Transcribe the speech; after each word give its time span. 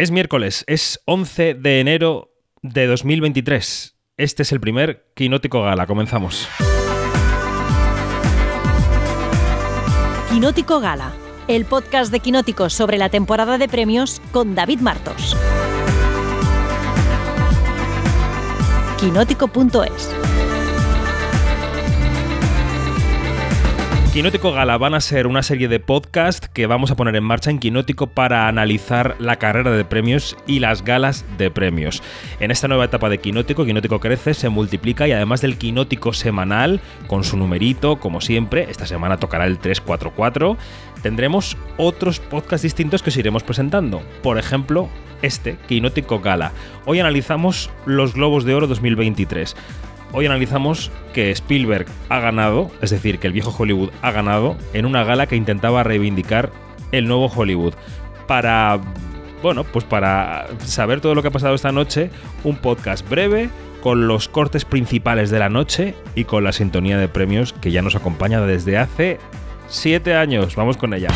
Es 0.00 0.10
miércoles, 0.10 0.64
es 0.66 0.98
11 1.04 1.52
de 1.52 1.78
enero 1.78 2.32
de 2.62 2.86
2023. 2.86 3.98
Este 4.16 4.44
es 4.44 4.52
el 4.52 4.58
primer 4.58 5.12
Quinótico 5.14 5.60
Gala. 5.60 5.86
Comenzamos. 5.86 6.48
Quinótico 10.30 10.80
Gala, 10.80 11.12
el 11.48 11.66
podcast 11.66 12.10
de 12.10 12.20
Quinótico 12.20 12.70
sobre 12.70 12.96
la 12.96 13.10
temporada 13.10 13.58
de 13.58 13.68
premios 13.68 14.22
con 14.32 14.54
David 14.54 14.80
Martos. 14.80 15.36
Quinótico.es 18.98 20.29
Quinótico 24.12 24.50
Gala 24.50 24.76
van 24.76 24.94
a 24.94 25.00
ser 25.00 25.28
una 25.28 25.44
serie 25.44 25.68
de 25.68 25.78
podcast 25.78 26.46
que 26.46 26.66
vamos 26.66 26.90
a 26.90 26.96
poner 26.96 27.14
en 27.14 27.22
marcha 27.22 27.48
en 27.48 27.60
Quinótico 27.60 28.08
para 28.08 28.48
analizar 28.48 29.14
la 29.20 29.36
carrera 29.36 29.70
de 29.70 29.84
premios 29.84 30.36
y 30.48 30.58
las 30.58 30.82
galas 30.82 31.24
de 31.38 31.48
premios. 31.52 32.02
En 32.40 32.50
esta 32.50 32.66
nueva 32.66 32.86
etapa 32.86 33.08
de 33.08 33.18
Quinótico, 33.18 33.64
Quinótico 33.64 34.00
crece, 34.00 34.34
se 34.34 34.48
multiplica 34.48 35.06
y 35.06 35.12
además 35.12 35.42
del 35.42 35.58
Quinótico 35.58 36.12
semanal, 36.12 36.80
con 37.06 37.22
su 37.22 37.36
numerito, 37.36 38.00
como 38.00 38.20
siempre, 38.20 38.68
esta 38.68 38.84
semana 38.84 39.18
tocará 39.18 39.46
el 39.46 39.58
344, 39.58 40.56
tendremos 41.02 41.56
otros 41.76 42.18
podcasts 42.18 42.64
distintos 42.64 43.04
que 43.04 43.10
os 43.10 43.16
iremos 43.16 43.44
presentando. 43.44 44.02
Por 44.24 44.38
ejemplo, 44.38 44.88
este, 45.22 45.56
Quinótico 45.68 46.18
Gala. 46.18 46.50
Hoy 46.84 46.98
analizamos 46.98 47.70
los 47.86 48.14
Globos 48.14 48.44
de 48.44 48.54
Oro 48.54 48.66
2023. 48.66 49.54
Hoy 50.12 50.26
analizamos 50.26 50.90
que 51.12 51.30
Spielberg 51.30 51.86
ha 52.08 52.18
ganado, 52.20 52.70
es 52.82 52.90
decir, 52.90 53.18
que 53.18 53.28
el 53.28 53.32
viejo 53.32 53.54
Hollywood 53.56 53.90
ha 54.02 54.10
ganado 54.10 54.56
en 54.72 54.86
una 54.86 55.04
gala 55.04 55.26
que 55.26 55.36
intentaba 55.36 55.84
reivindicar 55.84 56.50
el 56.90 57.06
nuevo 57.06 57.26
Hollywood. 57.26 57.74
Para, 58.26 58.80
bueno, 59.42 59.64
pues 59.64 59.84
para 59.84 60.48
saber 60.64 61.00
todo 61.00 61.14
lo 61.14 61.22
que 61.22 61.28
ha 61.28 61.32
pasado 61.32 61.54
esta 61.54 61.72
noche, 61.72 62.10
un 62.42 62.56
podcast 62.56 63.08
breve 63.08 63.50
con 63.82 64.08
los 64.08 64.28
cortes 64.28 64.64
principales 64.64 65.30
de 65.30 65.38
la 65.38 65.48
noche 65.48 65.94
y 66.14 66.24
con 66.24 66.44
la 66.44 66.52
sintonía 66.52 66.98
de 66.98 67.08
premios 67.08 67.52
que 67.52 67.70
ya 67.70 67.82
nos 67.82 67.94
acompaña 67.94 68.40
desde 68.40 68.78
hace 68.78 69.18
siete 69.68 70.14
años. 70.14 70.56
Vamos 70.56 70.76
con 70.76 70.92
ella. 70.92 71.08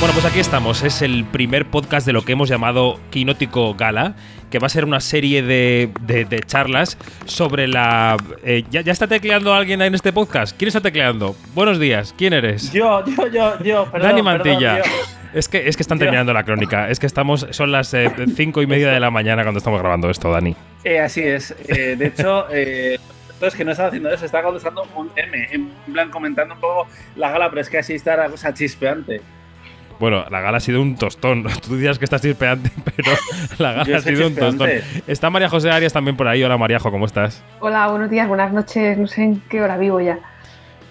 Bueno, 0.00 0.14
pues 0.14 0.24
aquí 0.24 0.40
estamos. 0.40 0.82
Es 0.82 1.02
el 1.02 1.24
primer 1.26 1.66
podcast 1.66 2.06
de 2.06 2.14
lo 2.14 2.22
que 2.22 2.32
hemos 2.32 2.48
llamado 2.48 2.98
Quinótico 3.10 3.74
Gala, 3.74 4.14
que 4.50 4.58
va 4.58 4.66
a 4.66 4.70
ser 4.70 4.86
una 4.86 5.00
serie 5.00 5.42
de, 5.42 5.90
de- 6.00 6.24
de 6.24 6.40
charlas 6.40 6.96
sobre 7.26 7.68
la... 7.68 8.16
eh, 8.42 8.64
¿ya, 8.70 8.80
ya 8.80 8.92
está 8.92 9.06
tecleando 9.06 9.52
alguien 9.52 9.82
en 9.82 9.94
este 9.94 10.10
podcast? 10.12 10.56
¿Quién 10.56 10.68
está 10.68 10.80
tecleando? 10.80 11.36
Buenos 11.54 11.78
días. 11.78 12.14
¿Quién 12.16 12.32
eres? 12.32 12.72
Yo, 12.72 13.04
yo, 13.04 13.26
yo, 13.26 13.62
yo, 13.62 13.84
perdón. 13.90 14.08
Dani 14.08 14.22
Mantilla. 14.22 14.80
es, 15.34 15.48
que, 15.50 15.68
es 15.68 15.76
que 15.76 15.82
están 15.82 15.98
terminando 15.98 16.32
la 16.32 16.44
crónica. 16.44 16.88
Es 16.88 16.98
que 16.98 17.06
estamos... 17.06 17.46
Son 17.50 17.70
las 17.70 17.92
eh, 17.92 18.10
cinco 18.36 18.62
y 18.62 18.66
media 18.66 18.90
de 18.90 19.00
la 19.00 19.10
mañana 19.10 19.42
cuando 19.42 19.58
estamos 19.58 19.80
grabando 19.80 20.08
esto, 20.08 20.30
Dani. 20.32 20.56
Eh, 20.82 20.98
así 20.98 21.20
es. 21.20 21.54
Eh, 21.68 21.96
de 21.98 22.06
hecho, 22.06 22.46
eh, 22.50 22.98
es 23.38 23.54
que 23.54 23.66
no 23.66 23.72
estaba 23.72 23.88
haciendo 23.88 24.10
eso, 24.10 24.24
estaba 24.24 24.44
contestando 24.44 24.82
un 24.96 25.10
M, 25.14 25.48
en 25.52 25.68
plan 25.92 26.08
comentando 26.10 26.54
un 26.54 26.60
poco 26.60 26.88
la 27.16 27.30
gala, 27.30 27.50
pero 27.50 27.60
es 27.60 27.68
que 27.68 27.76
así 27.76 27.92
está 27.92 28.16
la 28.16 28.30
cosa 28.30 28.54
chispeante. 28.54 29.20
Bueno, 30.00 30.24
la 30.30 30.40
gala 30.40 30.56
ha 30.56 30.60
sido 30.60 30.80
un 30.82 30.96
tostón. 30.96 31.44
Tú 31.68 31.76
dirás 31.76 31.98
que 31.98 32.04
estás 32.06 32.22
chispeante, 32.22 32.70
pero 32.96 33.12
la 33.58 33.72
gala 33.72 33.96
ha 33.98 34.00
sido 34.00 34.26
un 34.26 34.34
tostón. 34.34 34.68
Está 35.06 35.30
María 35.30 35.48
José 35.48 35.70
Arias 35.70 35.92
también 35.92 36.16
por 36.16 36.26
ahí. 36.26 36.42
Hola, 36.42 36.56
Mariajo, 36.58 36.90
¿cómo 36.90 37.06
estás? 37.06 37.42
Hola, 37.60 37.86
buenos 37.88 38.10
días, 38.10 38.26
buenas 38.26 38.52
noches, 38.52 38.96
no 38.98 39.06
sé 39.06 39.22
en 39.22 39.40
qué 39.48 39.60
hora 39.62 39.76
vivo 39.76 40.00
ya. 40.00 40.18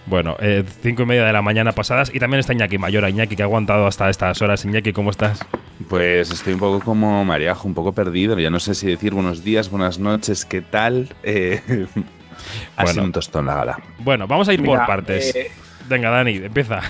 Bueno, 0.06 0.38
eh, 0.40 0.64
cinco 0.82 1.04
y 1.04 1.06
media 1.06 1.26
de 1.26 1.34
la 1.34 1.42
mañana 1.42 1.72
pasadas. 1.72 2.10
Y 2.14 2.20
también 2.20 2.40
está 2.40 2.54
Iñaki 2.54 2.78
Mayora. 2.80 3.10
Iñaki, 3.10 3.36
que 3.36 3.44
ha 3.44 3.46
aguantado 3.46 3.86
hasta 3.86 4.10
estas 4.10 4.42
horas. 4.42 4.64
Iñaki, 4.66 4.92
¿cómo 4.94 5.12
estás? 5.12 5.40
Pues 5.88 6.32
estoy 6.32 6.54
un 6.54 6.60
poco 6.60 6.80
como 6.80 7.24
Mariajo, 7.26 7.68
un 7.68 7.74
poco 7.76 7.92
perdido. 7.94 8.38
Ya 8.40 8.50
no 8.50 8.60
sé 8.60 8.74
si 8.74 8.88
decir 8.88 9.14
buenos 9.14 9.44
días, 9.44 9.70
buenas 9.70 10.00
noches, 10.00 10.46
¿qué 10.46 10.62
tal? 10.62 11.10
Eh, 11.24 11.62
ha 12.78 12.84
Bueno. 12.84 12.92
sido 12.94 13.04
un 13.06 13.12
tostón 13.12 13.46
la 13.48 13.56
gala. 13.56 13.80
Bueno, 14.00 14.26
vamos 14.28 14.48
a 14.50 14.54
ir 14.54 14.64
por 14.64 14.84
partes. 14.86 15.36
eh, 15.36 15.52
Venga, 15.88 16.10
Dani, 16.10 16.38
empieza. 16.38 16.82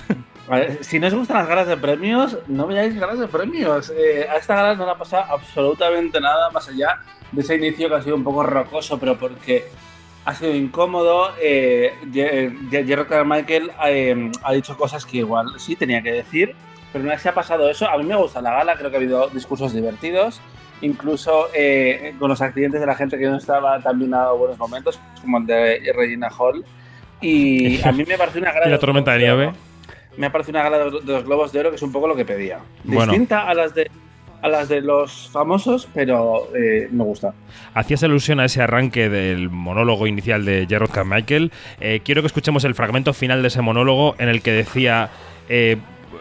Si 0.80 0.98
no 0.98 1.06
os 1.06 1.14
gustan 1.14 1.38
las 1.38 1.48
galas 1.48 1.66
de 1.68 1.76
premios, 1.76 2.38
no 2.48 2.66
veáis 2.66 2.98
galas 2.98 3.18
de 3.18 3.28
premios. 3.28 3.92
Eh, 3.96 4.26
a 4.28 4.36
esta 4.36 4.54
gala 4.56 4.74
no 4.74 4.84
le 4.84 4.92
ha 4.92 4.98
pasado 4.98 5.24
absolutamente 5.32 6.20
nada 6.20 6.50
más 6.50 6.68
allá 6.68 7.00
de 7.32 7.42
ese 7.42 7.56
inicio 7.56 7.88
que 7.88 7.94
ha 7.94 8.02
sido 8.02 8.16
un 8.16 8.24
poco 8.24 8.42
rocoso, 8.42 8.98
pero 8.98 9.16
porque 9.16 9.66
ha 10.24 10.34
sido 10.34 10.54
incómodo. 10.54 11.30
Eh, 11.40 11.92
Jerry 12.12 13.04
Carmichael 13.06 13.70
eh, 13.86 14.30
ha 14.42 14.52
dicho 14.52 14.76
cosas 14.76 15.06
que 15.06 15.18
igual 15.18 15.46
sí 15.58 15.76
tenía 15.76 16.02
que 16.02 16.12
decir, 16.12 16.54
pero 16.92 17.04
una 17.04 17.14
vez 17.14 17.22
se 17.22 17.28
ha 17.28 17.34
pasado 17.34 17.70
eso, 17.70 17.88
a 17.88 17.96
mí 17.98 18.04
me 18.04 18.16
gusta 18.16 18.40
la 18.40 18.52
gala, 18.52 18.76
creo 18.76 18.90
que 18.90 18.96
ha 18.96 19.00
habido 19.00 19.28
discursos 19.28 19.72
divertidos. 19.72 20.40
Incluso 20.82 21.48
eh, 21.54 22.14
con 22.18 22.30
los 22.30 22.40
accidentes 22.40 22.80
de 22.80 22.86
la 22.86 22.94
gente 22.94 23.18
que 23.18 23.26
no 23.26 23.36
estaba 23.36 23.80
también 23.80 24.14
ha 24.14 24.20
dado 24.20 24.38
buenos 24.38 24.58
momentos, 24.58 24.98
como 25.20 25.38
el 25.38 25.46
de 25.46 25.92
Regina 25.94 26.28
Hall. 26.30 26.64
Y 27.20 27.82
a 27.86 27.92
mí 27.92 28.04
me 28.04 28.16
parece 28.16 28.38
una 28.38 28.50
gala. 28.50 28.66
¿Y 28.66 28.70
la 28.70 28.78
tormenta 28.78 29.12
de 29.12 29.18
nieve? 29.18 29.52
Me 30.16 30.26
ha 30.26 30.32
parecido 30.32 30.58
una 30.58 30.68
gala 30.68 30.78
de 30.84 30.90
los, 30.90 31.06
de 31.06 31.12
los 31.12 31.24
Globos 31.24 31.52
de 31.52 31.60
Oro 31.60 31.70
que 31.70 31.76
es 31.76 31.82
un 31.82 31.92
poco 31.92 32.06
lo 32.08 32.16
que 32.16 32.24
pedía. 32.24 32.58
Bueno. 32.84 33.12
Distinta 33.12 33.48
a 33.48 33.54
las 33.54 33.74
de 33.74 33.90
a 34.42 34.48
las 34.48 34.70
de 34.70 34.80
los 34.80 35.28
famosos, 35.30 35.86
pero 35.92 36.48
eh, 36.56 36.88
me 36.90 37.04
gusta. 37.04 37.34
Hacías 37.74 38.02
alusión 38.04 38.40
a 38.40 38.46
ese 38.46 38.62
arranque 38.62 39.10
del 39.10 39.50
monólogo 39.50 40.06
inicial 40.06 40.46
de 40.46 40.64
Gerard 40.66 40.88
Carmichael. 40.90 41.52
Eh, 41.78 42.00
quiero 42.02 42.22
que 42.22 42.26
escuchemos 42.28 42.64
el 42.64 42.74
fragmento 42.74 43.12
final 43.12 43.42
de 43.42 43.48
ese 43.48 43.60
monólogo 43.60 44.14
en 44.18 44.28
el 44.30 44.40
que 44.42 44.52
decía. 44.52 45.10
eh, 45.50 45.76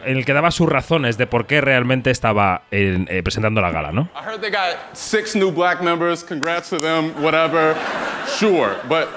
en 0.06 0.16
el 0.18 0.24
que 0.26 0.34
daba 0.34 0.50
sus 0.52 0.70
razones 0.70 1.18
de 1.18 1.28
por 1.28 1.46
qué 1.46 1.60
realmente 1.62 2.10
estaba 2.12 2.62
en- 2.72 3.08
eh, 3.10 3.22
presentando 3.24 3.60
la 3.60 3.72
gala, 3.72 3.92
¿no? 3.92 4.08
I 4.16 4.24
heard 4.26 4.40
they 4.40 4.50
got 4.52 4.78
six 4.94 5.36
new 5.36 5.52
black 5.52 5.82
members. 5.82 6.24
Congrats 6.24 6.70
to 6.70 6.80
them, 6.80 7.12
whatever. 7.22 7.74
Sure, 8.38 8.76
but 8.88 9.08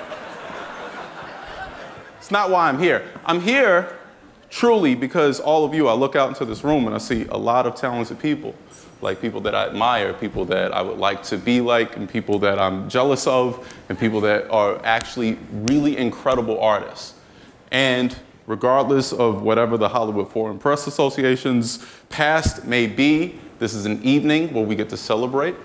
it's 2.19 2.31
not 2.31 2.51
why 2.51 2.69
I'm 2.69 2.79
here. 2.81 3.03
I'm 3.27 3.41
here 3.41 3.87
truly 4.53 4.95
because 4.95 5.41
all 5.41 5.65
of 5.65 5.75
you, 5.75 5.89
I 5.89 5.95
look 5.95 6.15
out 6.15 6.29
into 6.29 6.45
this 6.45 6.63
room 6.63 6.85
and 6.87 6.95
I 6.95 6.99
see 6.99 7.25
a 7.31 7.39
lot 7.39 7.67
of 7.67 7.75
talented 7.75 8.21
people, 8.21 8.55
like 9.01 9.19
people 9.19 9.41
that 9.41 9.55
I 9.55 9.67
admire, 9.67 10.13
people 10.13 10.45
that 10.45 10.75
I 10.75 10.83
would 10.83 10.99
like 10.99 11.23
to 11.25 11.39
be 11.39 11.63
like, 11.63 11.97
and 11.97 12.07
people 12.09 12.39
that 12.41 12.59
I'm 12.59 12.89
jealous 12.89 13.27
of, 13.27 13.67
and 13.89 13.99
people 13.99 14.21
that 14.21 14.51
are 14.51 14.79
actually 14.85 15.39
really 15.51 15.97
incredible 15.97 16.61
artists. 16.61 17.15
And 17.71 18.15
regardless 18.47 19.15
of 19.15 19.41
whatever 19.41 19.79
the 19.79 19.89
Hollywood 19.89 20.31
Foreign 20.31 20.59
Press 20.59 20.87
Association's 20.87 21.85
past 22.11 22.67
may 22.67 22.87
be, 22.87 23.41
this 23.59 23.73
is 23.73 23.87
an 23.87 24.03
evening 24.03 24.53
where 24.53 24.65
we 24.65 24.75
get 24.75 24.91
to 24.91 24.99
celebrate. 24.99 25.57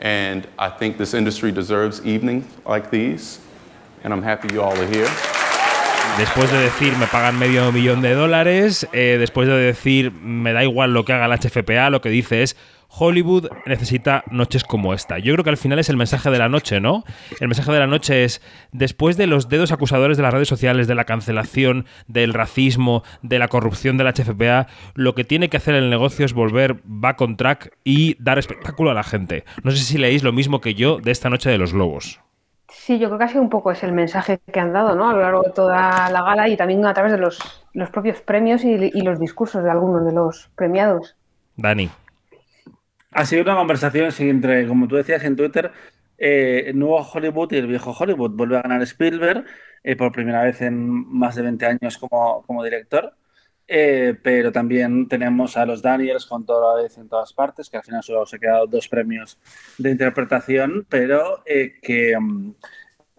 And 0.00 0.48
I 0.58 0.70
think 0.70 0.98
this 0.98 1.14
industry 1.14 1.52
deserves 1.52 2.04
evenings 2.04 2.52
like 2.66 2.90
these. 2.90 3.38
And 4.02 4.12
I'm 4.12 4.22
happy 4.22 4.52
you 4.52 4.60
all 4.60 4.76
are 4.76 4.86
here. 4.88 5.33
Después 6.18 6.52
de 6.52 6.58
decir 6.58 6.96
me 6.96 7.08
pagan 7.08 7.38
medio 7.38 7.72
millón 7.72 8.00
de 8.00 8.14
dólares, 8.14 8.88
eh, 8.92 9.16
después 9.18 9.48
de 9.48 9.54
decir 9.54 10.12
me 10.12 10.52
da 10.52 10.62
igual 10.62 10.94
lo 10.94 11.04
que 11.04 11.12
haga 11.12 11.26
la 11.26 11.38
HFPA, 11.38 11.90
lo 11.90 12.00
que 12.00 12.08
dice 12.08 12.44
es 12.44 12.56
Hollywood 12.88 13.48
necesita 13.66 14.22
noches 14.30 14.62
como 14.62 14.94
esta. 14.94 15.18
Yo 15.18 15.32
creo 15.32 15.42
que 15.42 15.50
al 15.50 15.56
final 15.56 15.80
es 15.80 15.88
el 15.88 15.96
mensaje 15.96 16.30
de 16.30 16.38
la 16.38 16.48
noche, 16.48 16.80
¿no? 16.80 17.02
El 17.40 17.48
mensaje 17.48 17.72
de 17.72 17.80
la 17.80 17.88
noche 17.88 18.22
es, 18.22 18.40
después 18.70 19.16
de 19.16 19.26
los 19.26 19.48
dedos 19.48 19.72
acusadores 19.72 20.16
de 20.16 20.22
las 20.22 20.32
redes 20.32 20.48
sociales, 20.48 20.86
de 20.86 20.94
la 20.94 21.04
cancelación, 21.04 21.86
del 22.06 22.32
racismo, 22.32 23.02
de 23.22 23.40
la 23.40 23.48
corrupción 23.48 23.96
de 23.96 24.04
la 24.04 24.12
HFPA, 24.12 24.68
lo 24.94 25.16
que 25.16 25.24
tiene 25.24 25.48
que 25.48 25.56
hacer 25.56 25.74
el 25.74 25.90
negocio 25.90 26.24
es 26.24 26.32
volver 26.32 26.80
back 26.84 27.20
on 27.20 27.36
track 27.36 27.76
y 27.82 28.16
dar 28.22 28.38
espectáculo 28.38 28.92
a 28.92 28.94
la 28.94 29.02
gente. 29.02 29.44
No 29.64 29.72
sé 29.72 29.78
si 29.78 29.98
leéis 29.98 30.22
lo 30.22 30.32
mismo 30.32 30.60
que 30.60 30.74
yo 30.74 30.98
de 30.98 31.10
esta 31.10 31.28
noche 31.28 31.50
de 31.50 31.58
los 31.58 31.72
globos. 31.72 32.20
Sí, 32.76 32.98
yo 32.98 33.08
creo 33.08 33.18
que 33.18 33.24
ha 33.24 33.28
sido 33.28 33.42
un 33.42 33.48
poco 33.48 33.70
ese 33.70 33.86
el 33.86 33.92
mensaje 33.92 34.40
que 34.52 34.60
han 34.60 34.72
dado 34.72 34.94
¿no? 34.94 35.08
a 35.08 35.12
lo 35.14 35.20
largo 35.20 35.42
de 35.42 35.52
toda 35.52 36.10
la 36.10 36.22
gala 36.22 36.48
y 36.48 36.56
también 36.56 36.84
a 36.84 36.92
través 36.92 37.12
de 37.12 37.18
los, 37.18 37.38
los 37.72 37.88
propios 37.88 38.20
premios 38.20 38.62
y, 38.64 38.74
y 38.74 39.00
los 39.00 39.18
discursos 39.18 39.62
de 39.62 39.70
algunos 39.70 40.04
de 40.04 40.12
los 40.12 40.50
premiados. 40.54 41.16
Dani. 41.56 41.90
Ha 43.12 43.24
sido 43.24 43.42
una 43.42 43.56
conversación 43.56 44.10
sí, 44.12 44.28
entre, 44.28 44.66
como 44.66 44.88
tú 44.88 44.96
decías 44.96 45.22
en 45.24 45.36
Twitter, 45.36 45.70
eh, 46.18 46.64
el 46.66 46.78
nuevo 46.78 46.98
Hollywood 46.98 47.52
y 47.52 47.56
el 47.56 47.68
viejo 47.68 47.92
Hollywood. 47.92 48.32
Vuelve 48.32 48.58
a 48.58 48.62
ganar 48.62 48.82
Spielberg 48.82 49.46
eh, 49.82 49.96
por 49.96 50.12
primera 50.12 50.42
vez 50.42 50.60
en 50.60 50.76
más 50.78 51.36
de 51.36 51.42
20 51.42 51.64
años 51.66 51.96
como, 51.96 52.42
como 52.42 52.64
director. 52.64 53.14
Eh, 53.66 54.14
pero 54.22 54.52
también 54.52 55.08
tenemos 55.08 55.56
a 55.56 55.64
los 55.64 55.80
Daniels 55.80 56.26
con 56.26 56.44
toda 56.44 56.76
la 56.76 56.82
vez 56.82 56.98
en 56.98 57.08
todas 57.08 57.32
partes, 57.32 57.70
que 57.70 57.78
al 57.78 57.82
final 57.82 58.02
solo 58.02 58.26
se 58.26 58.36
han 58.36 58.40
quedado 58.40 58.66
dos 58.66 58.88
premios 58.88 59.38
de 59.78 59.90
interpretación, 59.90 60.86
pero 60.88 61.42
eh, 61.46 61.74
que 61.80 62.14
mm, 62.18 62.52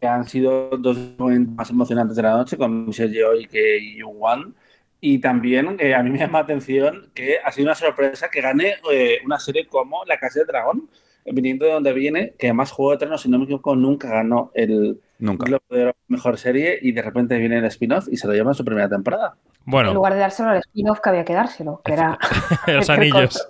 han 0.02 0.28
sido 0.28 0.70
dos 0.78 0.98
momentos 1.18 1.56
más 1.56 1.70
emocionantes 1.70 2.16
de 2.16 2.24
la 2.24 2.38
noche 2.38 2.58
con 2.58 2.86
Michelle 2.86 3.14
Yeoh 3.14 3.36
y 3.36 3.48
que 3.48 3.96
Yu 3.98 4.10
Wan. 4.10 4.56
Y 5.02 5.20
también 5.20 5.78
eh, 5.80 5.94
a 5.94 6.02
mí 6.02 6.10
me 6.10 6.20
llama 6.20 6.40
la 6.40 6.46
atención 6.46 7.12
que 7.14 7.38
ha 7.44 7.52
sido 7.52 7.66
una 7.66 7.76
sorpresa 7.76 8.30
que 8.30 8.42
gane 8.42 8.76
eh, 8.92 9.20
una 9.26 9.40
serie 9.40 9.68
como 9.68 10.04
La 10.06 10.18
Casa 10.18 10.40
del 10.40 10.48
Dragón, 10.48 10.90
viniendo 11.26 11.66
de 11.66 11.74
donde 11.74 11.94
viene, 11.94 12.34
que 12.38 12.48
además 12.48 12.72
Juego 12.72 12.92
de 12.92 12.98
Tronos, 12.98 13.22
si 13.22 13.30
no 13.30 13.38
me 13.38 13.46
equivoco, 13.46 13.76
nunca 13.76 14.10
ganó 14.10 14.52
el 14.54 15.00
Nunca. 15.18 15.46
Globo 15.46 15.64
de 15.70 15.84
Oro 15.84 15.96
Mejor 16.08 16.38
Serie 16.38 16.78
y 16.82 16.92
de 16.92 17.02
repente 17.02 17.38
viene 17.38 17.58
el 17.58 17.66
spin-off 17.66 18.08
y 18.12 18.18
se 18.18 18.28
lo 18.28 18.34
lleva 18.34 18.52
en 18.52 18.56
su 18.56 18.66
primera 18.66 18.90
temporada. 18.90 19.38
Bueno, 19.66 19.90
En 19.90 19.96
lugar 19.96 20.14
de 20.14 20.20
dárselo 20.20 20.50
al 20.50 20.58
spin-off 20.58 21.00
que 21.00 21.10
había 21.10 21.26
que 21.26 21.34
dárselo, 21.34 21.82
que 21.84 21.94
era 21.94 22.18
los 22.68 22.90
anillos. 22.90 23.50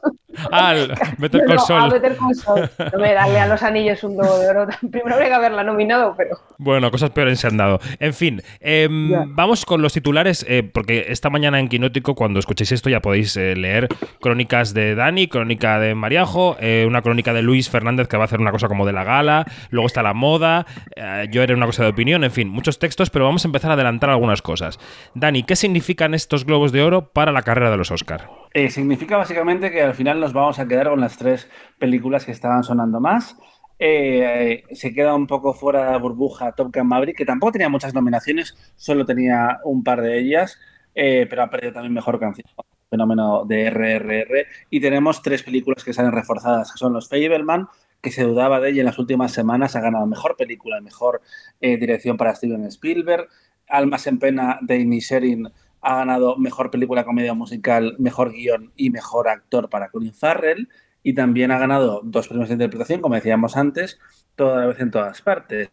Ah, 0.52 0.74
el 0.76 0.94
Better 1.18 1.42
Call 1.46 1.56
No, 1.56 1.62
a 1.62 1.66
Saul. 1.66 1.92
Better 1.92 2.18
Call 2.18 2.36
Saul. 2.36 2.70
No 2.94 3.00
me 3.00 3.14
darle 3.14 3.40
a 3.40 3.48
los 3.48 3.62
anillos 3.64 4.04
un 4.04 4.18
globo 4.18 4.38
de 4.40 4.50
oro. 4.50 4.68
Primero 4.92 5.16
habría 5.16 5.30
que 5.30 5.36
haberla 5.36 5.64
nominado, 5.64 6.14
pero 6.18 6.38
Bueno, 6.58 6.92
cosas 6.92 7.10
peores 7.10 7.40
se 7.40 7.48
han 7.48 7.58
dado. 7.58 7.80
En 8.00 8.14
fin, 8.14 8.42
em, 8.60 9.12
vamos 9.36 9.66
con 9.66 9.82
los 9.82 9.94
titulares, 9.94 10.46
eh, 10.48 10.64
porque 10.64 11.08
esta 11.10 11.30
mañana 11.30 11.60
en 11.60 11.68
Quinótico, 11.68 12.16
cuando 12.16 12.40
escuchéis 12.40 12.72
esto, 12.72 12.90
ya 12.90 13.02
podéis 13.02 13.36
eh, 13.38 13.56
leer 13.56 13.88
crónicas 14.22 14.74
de 14.74 14.96
Dani, 14.96 15.28
crónica 15.28 15.80
de 15.80 15.96
Mariajo, 15.96 16.58
eh, 16.60 16.86
una 16.88 17.02
crónica 17.02 17.34
de 17.34 17.42
Luis 17.42 17.70
Fernández 17.70 18.08
que 18.08 18.18
va 18.18 18.24
a 18.24 18.26
hacer 18.26 18.40
una 18.40 18.52
cosa 18.52 18.68
como 18.68 18.86
de 18.86 18.94
la 18.94 19.04
gala, 19.04 19.46
luego 19.70 19.88
está 19.88 20.02
la 20.04 20.14
moda, 20.14 20.66
eh, 20.96 21.28
yo 21.32 21.44
era 21.44 21.54
una 21.54 21.66
cosa 21.66 21.84
de 21.84 21.90
opinión, 21.90 22.24
en 22.24 22.32
fin, 22.32 22.50
muchos 22.50 22.80
textos, 22.80 23.10
pero 23.10 23.26
vamos 23.26 23.46
a 23.46 23.48
empezar 23.48 23.72
a 23.72 23.74
adelantar 23.76 24.10
algunas 24.10 24.42
cosas. 24.42 24.80
Dani, 25.14 25.44
¿qué 25.44 25.56
significan 25.56 26.14
estos 26.14 26.46
globos 26.46 26.72
de 26.72 26.82
oro 26.84 27.10
para 27.12 27.32
la 27.32 27.42
carrera 27.42 27.72
de 27.72 27.78
los 27.78 27.92
Oscar? 27.92 28.30
Eh, 28.54 28.70
significa 28.70 29.18
básicamente 29.18 29.70
que 29.70 29.82
al 29.82 29.94
final 29.94 30.22
nos 30.26 30.34
vamos 30.34 30.58
a 30.58 30.68
quedar 30.68 30.90
con 30.90 31.00
las 31.00 31.18
tres 31.18 31.48
películas 31.78 32.26
que 32.26 32.32
estaban 32.32 32.64
sonando 32.64 33.00
más. 33.00 33.38
Eh, 33.78 34.64
se 34.72 34.92
queda 34.92 35.14
un 35.14 35.28
poco 35.28 35.54
fuera 35.54 35.86
de 35.86 35.92
la 35.92 35.98
burbuja 36.00 36.52
Top 36.54 36.76
Gun 36.76 36.88
Maverick, 36.88 37.16
que 37.16 37.26
tampoco 37.26 37.52
tenía 37.52 37.70
muchas 37.70 37.94
nominaciones, 37.94 38.56
solo 38.76 39.06
tenía 39.06 39.60
un 39.66 39.84
par 39.84 40.02
de 40.02 40.18
ellas, 40.18 40.58
eh, 40.96 41.28
pero 41.30 41.44
ha 41.44 41.50
perdido 41.52 41.74
también 41.74 41.94
mejor 41.94 42.20
canción, 42.20 42.48
fenómeno 42.90 43.46
de 43.46 43.70
RRR. 43.70 44.48
Y 44.72 44.80
tenemos 44.80 45.22
tres 45.22 45.44
películas 45.44 45.84
que 45.84 45.94
salen 45.94 46.12
reforzadas, 46.12 46.72
que 46.72 46.80
son 46.80 46.92
Los 46.92 47.08
Fableman, 47.08 47.68
que 48.02 48.10
se 48.10 48.24
dudaba 48.24 48.60
de 48.60 48.72
ella 48.72 48.80
en 48.80 48.88
las 48.88 48.98
últimas 48.98 49.32
semanas, 49.32 49.76
ha 49.76 49.82
ganado 49.82 50.08
mejor 50.08 50.36
película, 50.36 50.82
mejor 50.82 51.22
eh, 51.62 51.78
dirección 51.78 52.18
para 52.18 52.34
Steven 52.34 52.64
Spielberg. 52.66 53.28
Almas 53.68 54.08
en 54.08 54.18
Pena 54.18 54.58
de 54.62 54.80
Inisherin 54.80 55.52
ha 55.86 55.98
ganado 55.98 56.36
mejor 56.38 56.72
película 56.72 57.06
comedia 57.06 57.36
musical, 57.36 57.96
mejor 58.00 58.34
guion 58.34 58.74
y 58.76 58.90
mejor 58.90 59.30
actor 59.30 59.70
para 59.70 59.90
Colin 59.90 60.14
Farrell. 60.14 60.68
Y 61.04 61.14
también 61.14 61.52
ha 61.52 61.60
ganado 61.60 62.02
dos 62.04 62.28
premios 62.28 62.50
de 62.50 62.56
interpretación, 62.56 63.00
como 63.00 63.14
decíamos 63.14 63.56
antes, 63.56 64.00
toda 64.36 64.66
vez 64.66 64.80
en 64.80 64.90
todas 64.90 65.22
partes. 65.22 65.70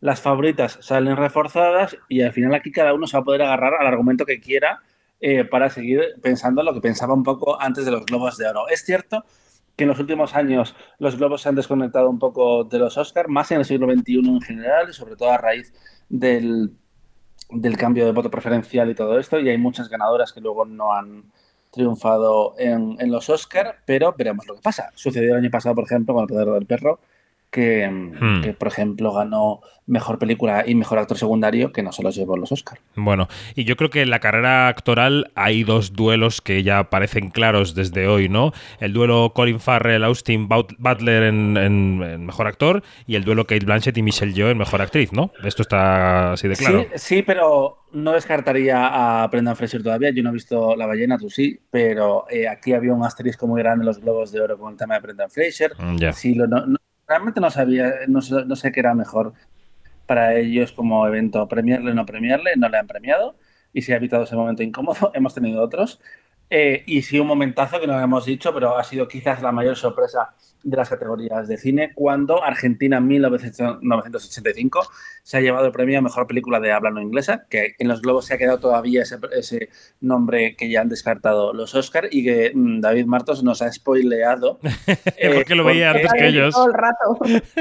Las 0.00 0.20
favoritas 0.20 0.78
salen 0.80 1.16
reforzadas 1.16 1.98
y 2.08 2.22
al 2.22 2.32
final 2.32 2.54
aquí 2.54 2.70
cada 2.70 2.94
uno 2.94 3.08
se 3.08 3.16
va 3.16 3.22
a 3.22 3.24
poder 3.24 3.42
agarrar 3.42 3.74
al 3.74 3.86
argumento 3.88 4.24
que 4.24 4.38
quiera 4.38 4.80
eh, 5.20 5.44
para 5.44 5.70
seguir 5.70 6.00
pensando 6.22 6.62
lo 6.62 6.72
que 6.72 6.80
pensaba 6.80 7.12
un 7.12 7.24
poco 7.24 7.60
antes 7.60 7.84
de 7.84 7.90
los 7.90 8.06
Globos 8.06 8.36
de 8.36 8.46
Oro. 8.46 8.68
Es 8.68 8.84
cierto 8.84 9.24
que 9.74 9.82
en 9.82 9.88
los 9.88 9.98
últimos 9.98 10.36
años 10.36 10.76
los 11.00 11.16
globos 11.16 11.42
se 11.42 11.48
han 11.48 11.56
desconectado 11.56 12.08
un 12.08 12.20
poco 12.20 12.62
de 12.62 12.78
los 12.78 12.96
Oscars, 12.96 13.28
más 13.28 13.50
en 13.50 13.58
el 13.58 13.64
siglo 13.64 13.92
XXI 13.92 14.18
en 14.18 14.40
general, 14.40 14.88
y 14.88 14.92
sobre 14.92 15.16
todo 15.16 15.32
a 15.32 15.38
raíz 15.38 15.72
del, 16.08 16.70
del 17.50 17.76
cambio 17.76 18.04
de 18.04 18.12
voto 18.12 18.30
preferencial 18.30 18.90
y 18.90 18.94
todo 18.94 19.18
esto, 19.18 19.38
y 19.38 19.48
hay 19.48 19.58
muchas 19.58 19.88
ganadoras 19.88 20.32
que 20.32 20.40
luego 20.40 20.64
no 20.64 20.92
han 20.92 21.24
triunfado 21.70 22.54
en, 22.58 22.96
en 23.00 23.10
los 23.12 23.28
Oscars, 23.28 23.76
pero 23.84 24.14
veremos 24.16 24.46
lo 24.46 24.54
que 24.54 24.62
pasa. 24.62 24.90
Sucedió 24.94 25.32
el 25.32 25.44
año 25.44 25.50
pasado, 25.50 25.74
por 25.74 25.84
ejemplo, 25.84 26.14
con 26.14 26.22
El 26.22 26.28
Poder 26.28 26.48
del 26.48 26.66
Perro, 26.66 26.98
que, 27.56 27.88
Hmm. 27.88 28.42
que, 28.42 28.52
por 28.52 28.68
ejemplo, 28.68 29.12
ganó 29.14 29.60
mejor 29.86 30.18
película 30.18 30.64
y 30.66 30.74
mejor 30.74 30.98
actor 30.98 31.16
secundario, 31.16 31.72
que 31.72 31.82
no 31.82 31.92
se 31.92 32.02
los 32.02 32.14
llevó 32.16 32.36
los 32.36 32.50
Oscars. 32.52 32.80
Bueno, 32.96 33.28
y 33.54 33.64
yo 33.64 33.76
creo 33.76 33.88
que 33.88 34.02
en 34.02 34.10
la 34.10 34.18
carrera 34.18 34.66
actoral 34.68 35.30
hay 35.36 35.62
dos 35.62 35.92
duelos 35.94 36.40
que 36.42 36.62
ya 36.64 36.90
parecen 36.90 37.30
claros 37.30 37.74
desde 37.76 38.08
hoy, 38.08 38.28
¿no? 38.28 38.52
El 38.80 38.92
duelo 38.92 39.32
Colin 39.34 39.60
Farrell, 39.60 40.02
Austin 40.04 40.48
Butler 40.48 41.22
en, 41.22 41.56
en- 41.56 42.02
en 42.02 42.26
Mejor 42.26 42.46
Actor 42.48 42.82
y 43.06 43.14
el 43.14 43.24
duelo 43.24 43.46
Kate 43.46 43.64
Blanchett 43.64 43.96
y 43.96 44.02
Michelle 44.02 44.32
Yeoh 44.34 44.50
en 44.50 44.58
Mejor 44.58 44.82
Actriz, 44.82 45.12
¿no? 45.12 45.30
Esto 45.44 45.62
está 45.62 46.32
así 46.32 46.48
de 46.48 46.56
claro. 46.56 46.82
Sí, 46.94 46.98
sí, 47.16 47.22
pero 47.22 47.84
no 47.92 48.12
descartaría 48.12 49.22
a 49.22 49.26
Brendan 49.28 49.54
Fraser 49.56 49.82
todavía. 49.84 50.10
Yo 50.10 50.22
no 50.24 50.30
he 50.30 50.32
visto 50.34 50.74
La 50.76 50.86
ballena, 50.86 51.16
tú 51.16 51.30
sí, 51.30 51.60
pero 51.70 52.26
eh, 52.28 52.48
aquí 52.48 52.72
había 52.72 52.92
un 52.92 53.04
asterisco 53.04 53.46
muy 53.46 53.62
grande 53.62 53.82
en 53.82 53.86
los 53.86 54.00
Globos 54.00 54.32
de 54.32 54.40
Oro 54.40 54.58
con 54.58 54.72
el 54.72 54.78
tema 54.78 54.94
de 54.94 55.00
Brendan 55.00 55.30
Fraser. 55.30 55.72
Ya. 55.96 56.12
Sí, 56.12 56.34
lo- 56.34 56.46
no- 56.48 56.66
no- 56.66 56.76
realmente 57.06 57.40
no 57.40 57.50
sabía, 57.50 57.92
no, 58.08 58.22
sé- 58.22 58.44
no 58.46 58.56
sé 58.56 58.72
qué 58.72 58.80
era 58.80 58.94
mejor 58.94 59.34
para 60.06 60.34
ellos 60.36 60.72
como 60.72 61.06
evento, 61.06 61.48
premiarle 61.48 61.92
o 61.92 61.94
no 61.94 62.06
premiarle, 62.06 62.52
no 62.56 62.68
le 62.68 62.78
han 62.78 62.86
premiado 62.86 63.38
y 63.72 63.82
se 63.82 63.92
ha 63.94 63.96
evitado 63.96 64.24
ese 64.24 64.36
momento 64.36 64.62
incómodo, 64.62 65.10
hemos 65.14 65.34
tenido 65.34 65.62
otros. 65.62 66.00
Eh, 66.48 66.84
y 66.86 67.02
sí, 67.02 67.18
un 67.18 67.26
momentazo 67.26 67.80
que 67.80 67.86
no 67.88 67.98
hemos 68.00 68.24
dicho, 68.24 68.54
pero 68.54 68.76
ha 68.78 68.84
sido 68.84 69.08
quizás 69.08 69.42
la 69.42 69.50
mayor 69.50 69.74
sorpresa 69.76 70.34
de 70.62 70.76
las 70.76 70.88
categorías 70.88 71.48
de 71.48 71.56
cine, 71.58 71.92
cuando 71.94 72.42
Argentina 72.42 72.98
en 72.98 73.06
1985 73.08 74.86
se 75.22 75.36
ha 75.36 75.40
llevado 75.40 75.66
el 75.66 75.72
premio 75.72 75.98
a 75.98 76.02
Mejor 76.02 76.26
Película 76.26 76.60
de 76.60 76.72
Habla 76.72 76.90
No 76.90 77.00
Inglesa, 77.00 77.46
que 77.50 77.74
en 77.78 77.88
los 77.88 78.00
Globos 78.02 78.26
se 78.26 78.34
ha 78.34 78.38
quedado 78.38 78.58
todavía 78.58 79.02
ese, 79.02 79.18
ese 79.36 79.68
nombre 80.00 80.54
que 80.56 80.68
ya 80.70 80.80
han 80.80 80.88
descartado 80.88 81.52
los 81.52 81.74
Oscars 81.74 82.08
y 82.10 82.24
que 82.24 82.52
mm, 82.54 82.80
David 82.80 83.06
Martos 83.06 83.42
nos 83.42 83.62
ha 83.62 83.70
spoileado. 83.72 84.58
eh, 85.16 85.32
Porque 85.34 85.54
lo 85.54 85.64
veía 85.64 85.92
porque- 85.92 86.06
antes 86.06 86.20
que 86.20 86.28
ellos. 86.28 86.54
todo 86.54 86.66
el 86.68 86.74
rato. 86.74 87.18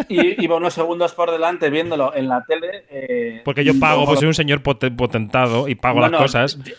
y 0.10 0.44
iba 0.44 0.56
unos 0.58 0.74
segundos 0.74 1.14
por 1.14 1.32
delante 1.32 1.70
viéndolo 1.70 2.16
en 2.16 2.28
la 2.28 2.44
tele. 2.48 2.86
eh, 2.90 3.42
Porque 3.46 3.64
yo 3.64 3.74
pago, 3.80 4.06
pues 4.06 4.20
soy 4.20 4.28
un 4.28 4.34
señor 4.34 4.62
poten- 4.64 4.96
potentado 4.96 5.68
y 5.68 5.76
pago 5.76 5.96
No, 5.98 6.02
las 6.04 6.12
no, 6.12 6.18
cosas. 6.20 6.58
Yo, 6.64 6.74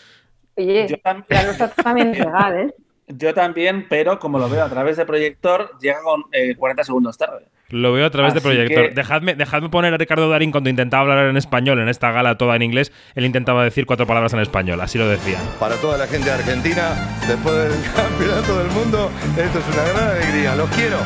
Oye, 0.57 0.87
yo 0.89 0.97
tam- 0.97 1.23
la 1.29 1.43
nuestra 1.43 1.69
también 1.69 2.09
es 2.09 2.19
legal, 2.25 2.57
¿eh? 2.57 2.73
yo 3.07 3.33
también, 3.33 3.85
pero 3.87 4.19
como 4.19 4.37
lo 4.39 4.49
veo 4.49 4.63
a 4.63 4.69
través 4.69 4.97
de 4.97 5.05
proyector, 5.05 5.71
llega 5.79 6.01
con 6.03 6.23
eh, 6.33 6.55
40 6.57 6.83
segundos 6.83 7.17
tarde. 7.17 7.45
Lo 7.69 7.91
veo 7.93 8.05
a 8.05 8.09
través 8.09 8.33
de 8.33 8.39
proyector. 8.41 8.89
que- 8.89 8.93
Dejadme, 8.95 9.35
dejadme 9.35 9.69
poner 9.69 9.93
a 9.93 9.97
Ricardo 9.97 10.29
Darín 10.29 10.51
cuando 10.51 10.69
intentaba 10.69 11.01
hablar 11.03 11.27
en 11.27 11.35
español 11.37 11.79
en 11.79 11.89
esta 11.89 12.11
gala 12.11 12.37
toda 12.37 12.55
en 12.55 12.61
inglés. 12.63 12.91
Él 13.15 13.25
intentaba 13.25 13.63
decir 13.63 13.85
cuatro 13.85 14.07
palabras 14.07 14.33
en 14.33 14.39
español, 14.39 14.79
así 14.81 14.97
lo 14.97 15.07
decía. 15.07 15.37
Para 15.59 15.75
toda 15.75 15.97
la 15.97 16.07
gente 16.07 16.25
de 16.29 16.35
Argentina, 16.35 16.95
después 17.27 17.55
del 17.55 17.73
campeonato 17.95 18.57
del 18.57 18.67
mundo, 18.71 19.11
esto 19.37 19.59
es 19.59 19.65
una 19.73 19.83
gran 19.93 20.11
alegría. 20.17 20.55
Los 20.55 20.69
quiero. 20.71 20.97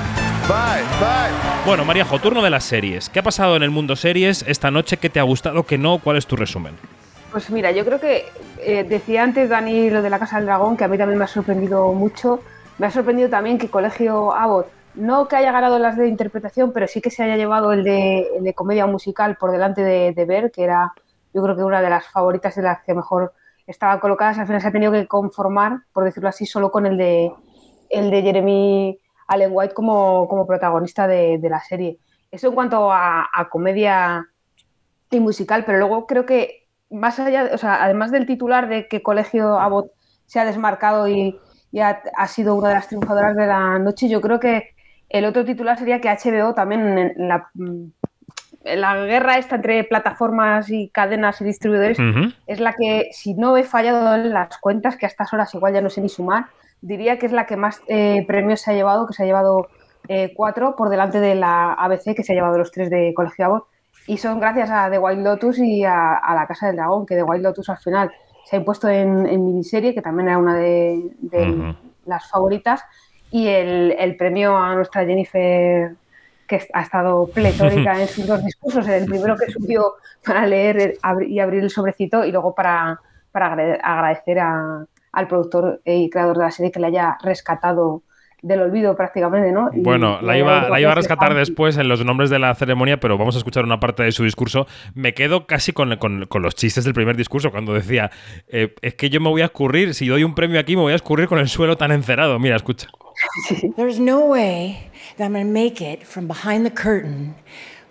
Bye, 0.48 0.84
bye. 1.00 1.66
Bueno, 1.66 1.84
Mariajo, 1.86 2.20
turno 2.20 2.42
de 2.44 2.50
las 2.52 2.64
series. 2.64 3.10
¿Qué 3.10 3.20
ha 3.20 3.24
pasado 3.24 3.56
en 3.56 3.64
el 3.64 3.70
mundo 3.72 3.96
series 3.96 4.44
esta 4.48 4.70
noche? 4.72 4.98
¿Qué 4.98 5.10
te 5.10 5.20
ha 5.20 5.24
gustado? 5.24 5.64
¿Qué 5.64 5.78
no? 5.78 5.98
¿Cuál 6.00 6.18
es 6.18 6.28
tu 6.28 6.36
resumen? 6.36 6.74
Pues 7.32 7.50
mira, 7.50 7.72
yo 7.72 7.86
creo 7.86 8.00
que 8.00 8.26
eh, 8.60 8.84
decía 8.84 9.24
antes 9.24 9.48
Dani 9.48 9.90
lo 9.90 10.02
de 10.02 10.10
la 10.10 10.20
Casa 10.20 10.36
del 10.38 10.48
Dragón, 10.48 10.76
que 10.76 10.84
a 10.84 10.90
mí 10.90 10.98
también 10.98 11.18
me 11.18 11.24
ha 11.24 11.30
sorprendido 11.30 11.94
mucho. 11.94 12.42
Me 12.78 12.88
ha 12.88 12.92
sorprendido 12.92 13.30
también 13.30 13.58
que 13.58 13.70
Colegio 13.70 14.34
Abbott, 14.34 14.68
no 14.96 15.28
que 15.28 15.38
haya 15.38 15.52
ganado 15.52 15.80
las 15.80 15.96
de 15.96 16.08
interpretación, 16.08 16.74
pero 16.74 16.88
sí 16.88 17.00
que 17.00 17.10
se 17.10 17.24
haya 17.24 17.38
llevado 17.38 17.72
el 17.72 17.84
de, 17.84 18.28
el 18.38 18.44
de 18.44 18.54
comedia 18.54 18.86
musical 18.86 19.38
por 19.38 19.52
delante 19.52 19.82
de, 19.82 20.12
de 20.14 20.26
Ver, 20.26 20.52
que 20.52 20.64
era 20.64 20.94
yo 21.34 21.42
creo 21.42 21.56
que 21.56 21.64
una 21.64 21.82
de 21.82 21.90
las 21.90 22.06
favoritas 22.08 22.56
de 22.56 22.64
las 22.64 22.84
que 22.84 22.94
mejor 22.94 23.32
estaban 23.66 24.00
colocadas. 24.00 24.38
Al 24.38 24.48
final 24.48 24.62
se 24.62 24.68
ha 24.68 24.72
tenido 24.72 24.92
que 24.92 25.08
conformar, 25.08 25.84
por 25.94 26.04
decirlo 26.04 26.28
así, 26.28 26.46
solo 26.46 26.70
con 26.70 26.86
el 26.86 26.98
de, 26.98 27.32
el 27.90 28.12
de 28.12 28.22
Jeremy 28.22 29.00
Allen 29.28 29.52
White 29.54 29.74
como, 29.74 30.28
como 30.28 30.46
protagonista 30.46 31.08
de, 31.08 31.38
de 31.38 31.50
la 31.50 31.62
serie. 31.62 31.98
Eso 32.30 32.48
en 32.48 32.56
cuanto 32.56 32.92
a, 32.92 33.30
a 33.34 33.50
comedia 33.50 34.28
y 35.10 35.20
musical, 35.22 35.64
pero 35.66 35.78
luego 35.78 36.06
creo 36.08 36.26
que 36.26 36.61
más 36.92 37.20
allá, 37.20 37.50
o 37.54 37.58
sea, 37.58 37.84
además 37.84 38.12
del 38.12 38.26
titular 38.26 38.68
de 38.68 38.88
que 38.88 39.02
Colegio 39.02 39.60
Abbott 39.60 39.92
se 40.26 40.40
ha 40.40 40.46
desmarcado 40.46 41.08
y, 41.08 41.40
y 41.72 41.80
ha, 41.80 42.02
ha 42.16 42.28
sido 42.28 42.56
una 42.56 42.70
de 42.70 42.76
las 42.76 42.88
triunfadoras 42.88 43.36
de 43.36 43.48
la 43.48 43.80
noche, 43.80 44.10
yo 44.10 44.22
creo 44.22 44.40
que 44.40 44.76
el 45.10 45.26
otro 45.26 45.44
titular 45.44 45.78
sería 45.78 46.00
que 46.00 46.10
HBO 46.10 46.54
también 46.54 46.98
en 46.98 47.28
la, 47.28 47.50
en 47.56 48.82
la 48.82 49.06
guerra 49.06 49.38
esta 49.38 49.56
entre 49.56 49.84
plataformas 49.84 50.70
y 50.70 50.90
cadenas 50.90 51.42
y 51.42 51.46
distribuidores 51.46 51.98
es 52.48 52.60
la 52.60 52.74
que, 52.74 53.10
si 53.12 53.34
no 53.34 53.58
he 53.58 53.64
fallado 53.64 54.16
en 54.16 54.32
las 54.32 54.58
cuentas, 54.60 54.96
que 54.96 55.06
a 55.06 55.10
estas 55.10 55.34
horas 55.34 55.54
igual 55.54 55.74
ya 55.74 55.82
no 55.82 55.90
sé 55.90 56.02
ni 56.02 56.10
sumar, 56.10 56.46
diría 56.82 57.20
que 57.20 57.26
es 57.26 57.32
la 57.32 57.46
que 57.46 57.58
más 57.58 57.82
eh, 57.88 58.24
premios 58.28 58.62
se 58.62 58.72
ha 58.72 58.74
llevado, 58.74 59.08
que 59.08 59.14
se 59.14 59.24
ha 59.24 59.26
llevado 59.26 59.68
eh, 60.08 60.34
cuatro 60.36 60.76
por 60.76 60.90
delante 60.90 61.20
de 61.20 61.36
la 61.36 61.74
ABC, 61.74 62.16
que 62.16 62.24
se 62.24 62.34
ha 62.34 62.36
llevado 62.36 62.58
los 62.58 62.72
tres 62.72 62.90
de 62.90 63.14
Colegio 63.14 63.46
Abbott. 63.46 63.68
Y 64.08 64.18
son 64.18 64.40
gracias 64.40 64.70
a 64.72 64.90
The 64.90 64.98
Wild 64.98 65.24
Lotus 65.24 65.60
y 65.60 65.84
a, 65.84 66.16
a 66.16 66.36
La 66.36 66.48
Casa 66.48 66.68
del 66.68 66.76
Dragón, 66.78 67.06
que 67.06 67.16
The 67.16 67.24
Wild 67.24 67.44
Lotus 67.44 67.70
al 67.70 67.78
final 67.78 68.12
se 68.46 68.56
ha 68.56 68.60
impuesto 68.60 68.90
en, 68.90 69.26
en 69.28 69.46
miniserie, 69.46 69.94
que 69.94 70.02
también 70.02 70.28
era 70.30 70.38
una 70.38 70.56
de, 70.56 71.12
de 71.20 71.52
Ujú. 71.52 71.76
las 72.06 72.28
favoritas, 72.30 72.84
y 73.30 73.48
el, 73.48 73.96
el 73.98 74.18
premio 74.18 74.58
a 74.58 74.76
nuestra 74.76 75.06
Jennifer 75.06 75.96
que 76.48 76.68
ha 76.74 76.82
estado 76.82 77.28
pletórica 77.28 78.02
en 78.02 78.08
sus 78.10 78.28
dos 78.28 78.44
discursos, 78.44 78.86
el 78.88 79.06
primero 79.06 79.38
que 79.38 79.50
subió 79.52 79.94
para 80.26 80.46
leer 80.46 80.96
y 81.26 81.40
abrir 81.40 81.64
el 81.64 81.70
sobrecito 81.70 82.26
y 82.26 82.32
luego 82.32 82.54
para, 82.54 83.00
para 83.32 83.56
agrade- 83.56 83.80
agradecer 83.82 84.40
a- 84.40 84.86
al 85.14 85.28
productor 85.28 85.82
y 85.86 86.10
creador 86.10 86.38
de 86.38 86.44
la 86.44 86.52
serie 86.52 86.72
que 86.72 86.80
le 86.80 86.88
haya 86.88 87.18
rescatado 87.22 88.02
del 88.44 88.60
olvido 88.62 88.96
prácticamente, 88.96 89.52
¿no? 89.52 89.70
Y- 89.74 89.82
Bueno, 89.82 90.20
la 90.22 90.38
iba, 90.38 90.68
la 90.70 90.80
iba 90.80 90.92
a 90.92 90.96
rescatar 90.96 91.34
después 91.36 91.78
en 91.78 91.88
los 91.88 92.04
nombres 92.04 92.30
de 92.32 92.40
la 92.40 92.56
ceremonia, 92.56 93.00
pero 93.00 93.18
vamos 93.18 93.36
a 93.36 93.38
escuchar 93.38 93.64
una 93.66 93.80
parte 93.80 94.02
de 94.04 94.12
su 94.12 94.24
discurso. 94.24 94.66
Me 94.96 95.14
quedo 95.14 95.46
casi 95.46 95.74
con, 95.74 95.96
con- 95.98 96.26
con 96.26 96.42
los 96.42 96.56
chistes 96.56 96.84
del 96.84 96.94
primer 96.94 97.16
discurso, 97.16 97.52
cuando 97.52 97.74
decía, 97.74 98.10
eh, 98.48 98.74
es 98.82 98.96
que 98.96 99.10
yo 99.12 99.22
me 99.22 99.30
voy 99.30 99.42
a 99.42 99.46
escurrir, 99.46 99.94
si 99.94 100.08
doy 100.08 100.24
un 100.24 100.34
premio 100.34 100.60
aquí 100.60 100.76
me 100.76 100.82
voy 100.82 100.94
a 100.94 100.96
escurrir 100.96 101.28
con 101.28 101.38
el 101.40 101.50
suelo 101.50 101.78
tan 101.78 101.92
encerado. 101.92 102.40
Mira, 102.40 102.56
escucha. 102.56 102.88
There's 103.76 104.00
no 104.00 104.22
way 104.26 104.90
that 105.18 105.26
I'm 105.26 105.34
going 105.34 105.46
to 105.46 105.52
make 105.52 105.82
it 105.82 106.04
from 106.04 106.28
behind 106.28 106.66
the 106.66 106.72
curtain 106.72 107.36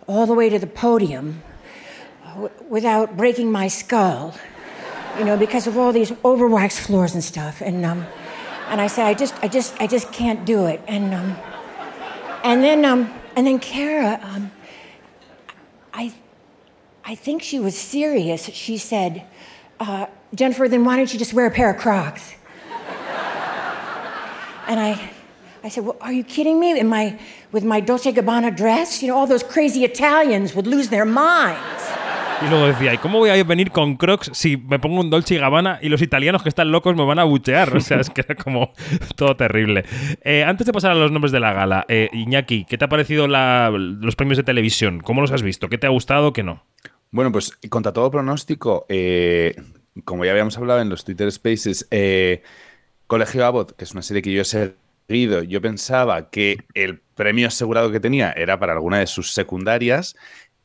all 0.09 0.26
the 0.26 0.33
way 0.35 0.50
to 0.50 0.59
the 0.59 0.66
podium 0.66 1.42
w- 2.35 2.50
without 2.69 3.16
breaking 3.16 3.52
my 3.52 3.69
skull, 3.69 4.33
you 5.19 5.25
know, 5.25 5.37
because 5.38 5.69
of 5.69 5.76
all 5.78 5.92
these 5.92 6.12
overwaxed 6.25 6.80
floors 6.80 7.14
and 7.14 7.23
stuff. 7.23 7.61
And 7.62 7.85
um, 7.85 8.04
and 8.71 8.81
I 8.81 8.87
said, 8.87 9.07
I 9.07 9.15
just, 9.15 9.35
I 9.43 9.49
just, 9.49 9.81
I 9.81 9.87
just 9.87 10.12
can't 10.12 10.45
do 10.45 10.67
it. 10.67 10.81
And 10.87 11.12
um, 11.12 11.37
and 12.45 12.62
then 12.62 12.85
um, 12.85 13.12
and 13.37 13.47
then 13.47 13.59
Kara, 13.59 14.21
um, 14.23 14.50
I, 15.93 16.12
I 17.05 17.15
think 17.15 17.43
she 17.43 17.59
was 17.59 17.77
serious. 17.77 18.45
She 18.45 18.79
said, 18.79 19.27
uh, 19.79 20.07
Jennifer, 20.35 20.69
then 20.69 20.85
why 20.85 20.97
don't 20.97 21.12
you 21.12 21.19
just 21.19 21.35
wear 21.35 21.47
a 21.47 21.50
pair 21.50 21.71
of 21.71 21.81
Crocs? 21.81 22.35
And 24.67 24.79
I, 24.79 25.11
I 25.65 25.69
said, 25.69 25.85
well, 25.85 25.97
are 26.00 26.12
you 26.12 26.23
kidding 26.23 26.61
me? 26.61 26.79
In 26.79 26.87
my, 26.87 27.19
with 27.50 27.65
my 27.65 27.81
Dolce 27.81 28.12
Gabbana 28.12 28.57
dress? 28.57 29.03
You 29.03 29.09
know, 29.09 29.17
all 29.17 29.27
those 29.27 29.43
crazy 29.43 29.85
Italians 29.85 30.55
would 30.55 30.69
lose 30.69 30.91
their 30.91 31.05
minds. 31.05 31.83
Y 32.42 32.49
luego 32.49 32.66
decía, 32.66 32.94
¿y 32.94 32.99
cómo 32.99 33.18
voy 33.18 33.28
a 33.28 33.44
venir 33.44 33.70
con 33.70 33.97
Crocs 33.97 34.30
si 34.32 34.56
me 34.56 34.78
pongo 34.78 35.00
un 35.00 35.11
Dolce 35.11 35.35
y 35.35 35.38
Gabbana 35.38 35.78
y 35.82 35.90
los 35.90 36.00
italianos 36.00 36.42
que 36.42 36.49
están 36.49 36.73
locos 36.73 36.97
me 36.97 37.04
van 37.04 37.18
a 37.18 37.25
buchear? 37.25 37.76
O 37.76 37.80
sea, 37.80 38.00
es 38.00 38.09
que 38.09 38.23
era 38.23 38.35
como 38.35 38.73
todo 39.16 39.37
terrible. 39.37 39.85
Eh, 40.23 40.42
antes 40.42 40.66
de 40.66 40.73
pasar 40.73 40.92
a 40.92 40.94
los 40.94 41.12
nombres 41.12 41.32
de 41.32 41.40
la 41.40 41.52
gala, 41.52 41.85
eh, 41.88 42.09
Iñaki, 42.14 42.64
¿qué 42.64 42.78
te 42.78 42.87
ha 42.87 42.88
parecido 42.88 43.28
los 43.28 44.16
premios 44.16 44.38
de 44.38 44.44
televisión? 44.44 45.00
¿Cómo 45.00 45.20
los 45.20 45.32
has 45.32 45.42
visto? 45.42 45.68
¿Qué 45.68 45.76
te 45.76 45.87
ha 45.87 45.90
gustado? 45.90 46.32
¿Qué 46.32 46.42
no? 46.42 46.64
Bueno, 47.11 47.30
pues 47.30 47.59
contra 47.68 47.92
todo 47.92 48.11
pronóstico, 48.11 48.87
eh, 48.88 49.54
como 50.04 50.25
ya 50.25 50.30
habíamos 50.30 50.56
hablado 50.56 50.80
en 50.80 50.88
los 50.88 51.04
Twitter 51.04 51.30
Spaces, 51.30 51.88
Colegio 53.06 53.44
Abbott, 53.44 53.76
que 53.76 53.85
es 53.85 53.92
una 53.92 54.02
serie 54.02 54.23
que 54.23 54.32
yo 54.32 54.40
he 54.40 54.44
seguido, 54.47 55.42
yo 55.42 55.61
pensaba 55.61 56.30
que 56.30 56.64
el 56.73 57.00
premio 57.16 57.49
asegurado 57.49 57.92
que 57.92 58.00
tenía 58.00 58.32
era 58.32 58.59
para 58.59 58.73
alguna 58.73 59.00
de 59.00 59.06
sus 59.06 59.35
secundarias 59.35 60.16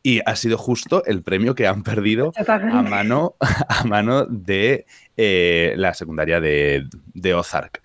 y 0.06 0.22
ha 0.24 0.36
sido 0.36 0.58
justo 0.60 1.04
el 1.06 1.24
premio 1.24 1.56
que 1.56 1.66
han 1.66 1.82
perdido 1.82 2.32
a 2.78 2.82
mano, 2.84 3.36
a 3.40 3.84
mano 3.86 4.26
de 4.28 4.86
eh, 5.18 5.74
la 5.78 5.96
secundaria 5.96 6.40
de, 6.40 6.86
de 7.16 7.34
Ozark. 7.34 7.82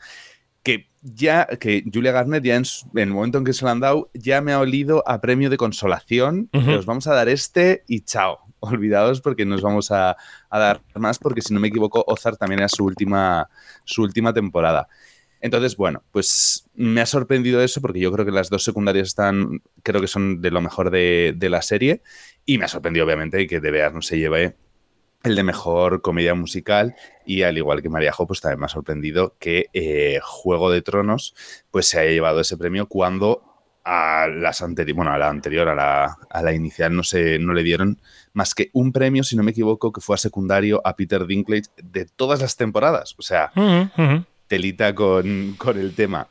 Que 0.62 0.90
ya, 1.00 1.46
que 1.46 1.82
Julia 1.90 2.12
Garner 2.12 2.42
ya 2.42 2.56
en, 2.56 2.66
su- 2.66 2.86
en 2.92 3.08
el 3.08 3.14
momento 3.14 3.38
en 3.38 3.44
que 3.44 3.54
se 3.54 3.64
lo 3.64 3.70
han 3.70 3.80
dado, 3.80 4.10
ya 4.12 4.42
me 4.42 4.52
ha 4.52 4.58
olido 4.60 5.02
a 5.08 5.20
premio 5.22 5.48
de 5.48 5.56
consolación. 5.56 6.50
Que 6.52 6.74
Os 6.76 6.84
vamos 6.84 7.06
a 7.06 7.14
dar 7.14 7.28
este 7.30 7.84
y 7.88 8.02
chao. 8.02 8.38
Olvidaos 8.62 9.22
porque 9.22 9.46
nos 9.46 9.62
vamos 9.62 9.90
a, 9.90 10.14
a 10.50 10.58
dar 10.58 10.82
más, 10.96 11.18
porque 11.18 11.40
si 11.40 11.54
no 11.54 11.60
me 11.60 11.68
equivoco, 11.68 12.04
Ozark 12.06 12.36
también 12.36 12.58
era 12.60 12.68
su 12.68 12.84
última, 12.84 13.48
su 13.84 14.02
última 14.02 14.34
temporada. 14.34 14.86
Entonces, 15.40 15.76
bueno, 15.76 16.02
pues 16.12 16.68
me 16.74 17.00
ha 17.00 17.06
sorprendido 17.06 17.62
eso 17.62 17.80
porque 17.80 18.00
yo 18.00 18.12
creo 18.12 18.26
que 18.26 18.32
las 18.32 18.50
dos 18.50 18.62
secundarias 18.62 19.08
están, 19.08 19.62
creo 19.82 20.00
que 20.00 20.06
son 20.06 20.42
de 20.42 20.50
lo 20.50 20.60
mejor 20.60 20.90
de, 20.90 21.36
la 21.40 21.62
serie 21.62 22.02
y 22.44 22.58
me 22.58 22.66
ha 22.66 22.68
sorprendido 22.68 23.06
obviamente 23.06 23.46
que 23.46 23.60
De 23.60 23.70
Beas 23.70 23.92
no 23.92 24.02
se 24.02 24.18
lleve 24.18 24.56
el 25.22 25.36
de 25.36 25.42
mejor 25.42 26.02
comedia 26.02 26.34
musical 26.34 26.94
y 27.26 27.42
al 27.42 27.58
igual 27.58 27.82
que 27.82 27.88
Mariajo, 27.88 28.26
pues 28.26 28.40
también 28.40 28.60
me 28.60 28.66
ha 28.66 28.70
sorprendido 28.70 29.36
que 29.38 29.66
eh, 29.72 30.20
Juego 30.22 30.70
de 30.70 30.82
Tronos 30.82 31.34
pues 31.70 31.86
se 31.86 32.00
haya 32.00 32.10
llevado 32.10 32.40
ese 32.40 32.56
premio 32.56 32.86
cuando 32.86 33.42
a 33.84 34.28
las 34.28 34.62
anteri 34.62 34.92
bueno, 34.92 35.12
a 35.12 35.18
la 35.18 35.28
anterior, 35.28 35.68
a 35.68 35.74
la, 35.74 36.18
a 36.28 36.42
la 36.42 36.52
inicial 36.52 36.94
no, 36.94 37.02
se, 37.02 37.38
no 37.38 37.54
le 37.54 37.62
dieron 37.62 38.00
más 38.32 38.54
que 38.54 38.70
un 38.72 38.92
premio, 38.92 39.24
si 39.24 39.36
no 39.36 39.42
me 39.42 39.50
equivoco, 39.50 39.92
que 39.92 40.00
fue 40.00 40.14
a 40.14 40.18
secundario 40.18 40.80
a 40.84 40.96
Peter 40.96 41.26
Dinklage 41.26 41.70
de 41.82 42.04
todas 42.04 42.40
las 42.40 42.56
temporadas. 42.56 43.14
O 43.18 43.22
sea. 43.22 43.50
Telita 44.50 44.96
con, 44.96 45.54
con 45.56 45.78
el 45.78 45.94
tema. 45.94 46.26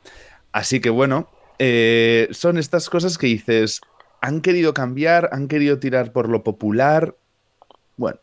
Así 0.52 0.80
que 0.80 0.90
bueno, 0.90 1.28
eh, 1.58 2.28
son 2.32 2.58
estas 2.58 2.90
cosas 2.90 3.16
que 3.16 3.26
dices, 3.26 3.80
han 4.20 4.42
querido 4.42 4.74
cambiar, 4.74 5.30
han 5.32 5.48
querido 5.48 5.78
tirar 5.78 6.12
por 6.12 6.28
lo 6.28 6.44
popular. 6.44 7.16
Bueno, 7.96 8.18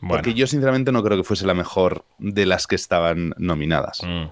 Bueno. 0.00 0.16
porque 0.22 0.34
yo 0.34 0.46
sinceramente 0.48 0.90
no 0.90 1.02
creo 1.04 1.16
que 1.16 1.24
fuese 1.24 1.46
la 1.46 1.54
mejor 1.54 2.04
de 2.18 2.46
las 2.46 2.66
que 2.66 2.74
estaban 2.74 3.32
nominadas. 3.38 4.00
Mm. 4.02 4.26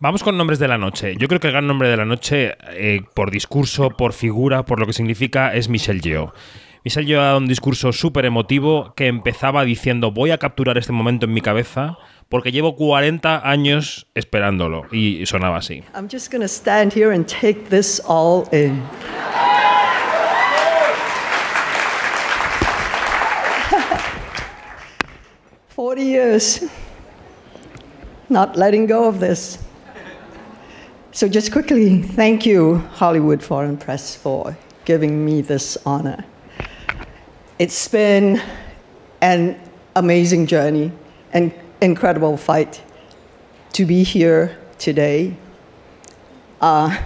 Vamos 0.00 0.22
con 0.24 0.36
nombres 0.38 0.58
de 0.58 0.66
la 0.66 0.78
noche. 0.78 1.14
Yo 1.18 1.28
creo 1.28 1.38
que 1.38 1.48
el 1.48 1.52
gran 1.52 1.66
nombre 1.66 1.88
de 1.88 1.96
la 1.98 2.04
noche, 2.06 2.56
eh, 2.70 3.02
por 3.14 3.30
discurso, 3.30 3.90
por 3.90 4.14
figura, 4.14 4.64
por 4.64 4.80
lo 4.80 4.86
que 4.86 4.94
significa, 4.94 5.54
es 5.54 5.68
Michelle 5.68 6.00
Yeoh. 6.00 6.32
Michelle 6.84 7.06
Yeoh 7.06 7.20
ha 7.20 7.24
dado 7.26 7.38
un 7.38 7.46
discurso 7.46 7.92
súper 7.92 8.24
emotivo 8.24 8.94
que 8.96 9.06
empezaba 9.06 9.64
diciendo 9.64 10.10
voy 10.10 10.32
a 10.32 10.38
capturar 10.38 10.78
este 10.78 10.90
momento 10.92 11.26
en 11.26 11.32
mi 11.34 11.40
cabeza 11.42 11.98
porque 12.32 12.50
llevo 12.50 12.74
40 12.76 13.46
años 13.46 14.06
esperándolo. 14.14 14.86
Y 14.90 15.26
sonaba 15.26 15.58
así. 15.58 15.82
I'm 15.94 16.08
just 16.08 16.30
going 16.32 16.40
to 16.40 16.48
stand 16.48 16.90
here 16.94 17.12
and 17.12 17.28
take 17.28 17.68
this 17.68 18.00
all 18.08 18.48
in. 18.52 18.82
Forty 25.68 26.04
years 26.04 26.64
not 28.30 28.56
letting 28.56 28.86
go 28.86 29.06
of 29.06 29.20
this. 29.20 29.58
So, 31.10 31.28
just 31.28 31.52
quickly, 31.52 32.00
thank 32.00 32.46
you, 32.46 32.78
Hollywood 32.94 33.42
Foreign 33.42 33.76
Press, 33.76 34.16
for 34.16 34.56
giving 34.86 35.22
me 35.26 35.42
this 35.42 35.76
honor. 35.84 36.24
It's 37.58 37.86
been 37.88 38.40
an 39.20 39.60
amazing 39.94 40.46
journey, 40.46 40.92
an 41.34 41.52
incredible 41.82 42.36
fight 42.38 42.80
to 43.72 43.84
be 43.84 44.04
here 44.04 44.56
today. 44.78 45.36
Uh, 46.60 46.96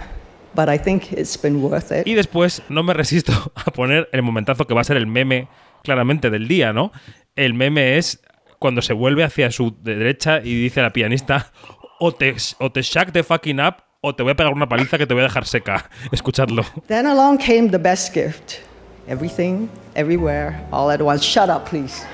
but 0.53 0.69
I 0.69 0.77
think 0.77 1.11
it's 1.11 1.37
been 1.37 1.61
worth 1.61 1.91
it. 1.91 2.07
Y 2.07 2.13
después 2.13 2.61
no 2.69 2.83
me 2.83 2.93
resisto 2.93 3.33
a 3.55 3.71
poner 3.71 4.07
el 4.11 4.21
momentazo 4.21 4.65
que 4.65 4.73
va 4.73 4.81
a 4.81 4.83
ser 4.83 4.97
el 4.97 5.07
meme 5.07 5.47
claramente 5.83 6.29
del 6.29 6.47
día, 6.47 6.73
¿no? 6.73 6.91
El 7.35 7.53
meme 7.53 7.97
es 7.97 8.21
cuando 8.59 8.81
se 8.81 8.93
vuelve 8.93 9.23
hacia 9.23 9.51
su 9.51 9.75
derecha 9.83 10.39
y 10.43 10.61
dice 10.61 10.79
a 10.79 10.83
la 10.83 10.93
pianista 10.93 11.51
o 11.99 12.11
te, 12.11 12.35
o 12.59 12.71
te 12.71 12.81
shack 12.81 13.11
the 13.11 13.23
fucking 13.23 13.59
up 13.59 13.83
o 14.01 14.15
te 14.15 14.23
voy 14.23 14.31
a 14.31 14.35
pegar 14.35 14.53
una 14.53 14.67
paliza 14.67 14.97
que 14.97 15.05
te 15.05 15.13
voy 15.13 15.21
a 15.21 15.27
dejar 15.27 15.45
seca. 15.45 15.89
Escuchadlo. 16.11 16.63
Then 16.87 17.05
along 17.05 17.37
came 17.39 17.69
the 17.69 17.77
best 17.77 18.13
gift 18.13 18.61
everything, 19.07 19.69
everywhere, 19.95 20.59
all 20.71 20.91
at 20.91 21.01
once. 21.01 21.23
Shut 21.23 21.49
up, 21.49 21.65
please. 21.65 22.05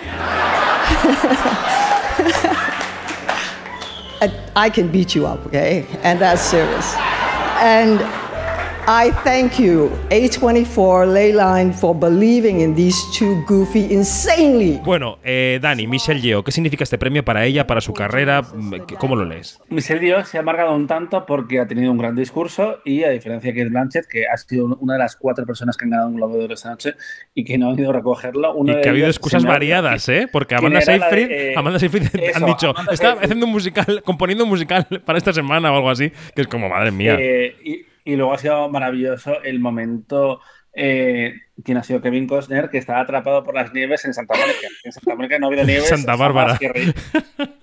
I 4.56 4.70
can 4.70 4.92
beat 4.92 5.16
you 5.16 5.26
up, 5.26 5.46
okay? 5.48 5.88
And 6.04 6.20
that's 6.20 6.42
serious. 6.42 6.96
And 7.60 8.00
I 8.86 9.12
thank 9.24 9.60
you, 9.60 9.90
A24 10.10 11.08
Leyline, 11.08 11.74
for 11.74 11.96
believing 11.96 12.60
in 12.60 12.76
these 12.76 12.98
two 13.18 13.42
goofy, 13.48 13.94
insanely 13.94 14.82
Bueno, 14.84 15.20
eh, 15.24 15.58
Dani, 15.62 15.88
Michelle 15.88 16.20
Yeoh, 16.20 16.44
¿qué 16.44 16.52
significa 16.52 16.84
este 16.84 16.98
premio 16.98 17.24
para 17.24 17.46
ella, 17.46 17.66
para 17.66 17.80
su 17.80 17.94
carrera? 17.94 18.42
¿Cómo 18.98 19.16
lo 19.16 19.24
lees? 19.24 19.62
Michelle 19.70 20.06
Yeoh 20.06 20.26
se 20.26 20.38
ha 20.38 20.42
amargado 20.42 20.76
un 20.76 20.88
tanto 20.88 21.26
porque 21.26 21.62
ha 21.62 21.68
tenido 21.68 21.94
un 21.94 21.98
gran 21.98 22.14
discurso 22.14 22.80
y 22.84 23.06
a 23.06 23.10
diferencia 23.12 23.54
de 23.54 23.58
Kate 23.58 23.70
Blanchett, 23.70 24.06
que 24.06 24.28
ha 24.28 24.36
sido 24.36 24.78
una 24.82 24.94
de 24.94 25.00
las 25.00 25.16
cuatro 25.16 25.46
personas 25.46 25.78
que 25.78 25.86
han 25.86 25.92
ganado 25.92 26.10
un 26.10 26.16
Globo 26.18 26.38
de 26.38 26.44
Oro 26.44 26.54
esta 26.54 26.72
noche 26.72 26.96
y 27.34 27.46
que 27.46 27.58
no 27.58 27.70
han 27.70 27.80
ido 27.80 27.92
a 27.92 27.94
recogerlo. 27.94 28.54
uno 28.54 28.74
Y 28.74 28.76
de 28.76 28.82
que 28.82 28.90
ha 28.90 28.92
habido 28.92 29.08
excusas 29.08 29.46
variadas, 29.46 30.10
¿eh? 30.10 30.28
Porque 30.30 30.56
¿Quién 30.56 30.74
Amanda 30.74 30.86
la 30.86 30.94
de, 30.94 31.00
Seyfried, 31.00 31.32
eh, 31.32 31.54
Amanda 31.56 31.80
Seyfried 31.80 32.04
eso, 32.22 32.38
han 32.38 32.46
dicho, 32.48 32.70
Amanda 32.72 32.94
está 32.94 33.08
Seyfried. 33.12 33.24
haciendo 33.24 33.46
un 33.46 33.52
musical, 33.54 34.04
componiendo 34.04 34.44
un 34.44 34.50
musical 34.50 34.86
para 35.06 35.18
esta 35.18 35.32
semana 35.32 35.72
o 35.72 35.76
algo 35.78 35.90
así, 35.90 36.12
que 36.36 36.42
es 36.42 36.48
como, 36.48 36.68
madre 36.68 36.92
mía. 36.92 37.16
Eh, 37.18 37.56
y, 37.64 37.93
y 38.04 38.16
luego 38.16 38.34
ha 38.34 38.38
sido 38.38 38.70
maravilloso 38.70 39.42
el 39.44 39.60
momento. 39.60 40.40
Eh, 40.76 41.34
¿Quién 41.64 41.78
ha 41.78 41.84
sido 41.84 42.02
Kevin 42.02 42.26
Costner? 42.28 42.70
Que 42.72 42.80
estaba 42.80 43.00
atrapado 43.02 43.44
por 43.44 43.54
las 43.54 43.72
nieves 43.74 44.06
en 44.06 44.14
Santa 44.16 44.34
Mónica. 44.36 44.68
En 44.84 44.92
Santa 44.92 45.16
Mónica 45.16 45.38
no 45.38 45.46
ha 45.46 45.50
habido 45.50 45.66
nieves. 45.66 45.88
Santa 45.88 46.16
Bárbara. 46.16 46.58
Re- 46.60 46.94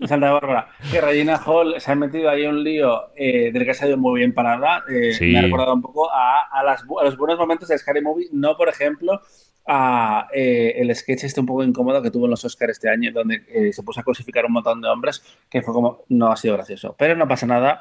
Santa 0.06 0.30
Bárbara. 0.30 0.68
Que 0.92 1.00
Regina 1.00 1.36
Hall 1.44 1.74
se 1.80 1.90
ha 1.90 1.94
metido 1.96 2.30
ahí 2.30 2.46
un 2.46 2.62
lío 2.62 3.10
eh, 3.16 3.50
del 3.52 3.64
que 3.64 3.72
ha 3.72 3.74
salido 3.74 3.98
muy 3.98 4.20
bien 4.20 4.32
parada. 4.32 4.84
Eh, 4.88 5.12
Sí. 5.12 5.32
Me 5.32 5.40
ha 5.40 5.42
recordado 5.42 5.74
un 5.74 5.82
poco 5.82 6.08
a, 6.12 6.42
a 6.52 6.62
las 6.62 6.82
a 6.82 7.04
los 7.04 7.16
buenos 7.16 7.36
momentos 7.38 7.68
de 7.68 7.76
Scary 7.78 8.00
Movie. 8.00 8.28
No, 8.32 8.56
por 8.56 8.68
ejemplo, 8.68 9.20
a 9.66 10.28
eh, 10.32 10.74
el 10.76 10.94
sketch 10.94 11.24
este 11.24 11.40
un 11.40 11.46
poco 11.46 11.64
incómodo 11.64 12.00
que 12.02 12.10
tuvo 12.12 12.26
en 12.26 12.30
los 12.30 12.44
Oscars 12.44 12.72
este 12.72 12.88
año, 12.88 13.10
donde 13.12 13.42
eh, 13.48 13.72
se 13.72 13.82
puso 13.82 14.00
a 14.00 14.04
cosificar 14.04 14.44
un 14.46 14.52
montón 14.52 14.80
de 14.80 14.88
hombres, 14.88 15.22
que 15.50 15.62
fue 15.62 15.74
como, 15.74 16.04
no 16.08 16.30
ha 16.30 16.36
sido 16.36 16.54
gracioso. 16.54 16.94
Pero 16.98 17.16
no 17.16 17.26
pasa 17.28 17.46
nada, 17.46 17.80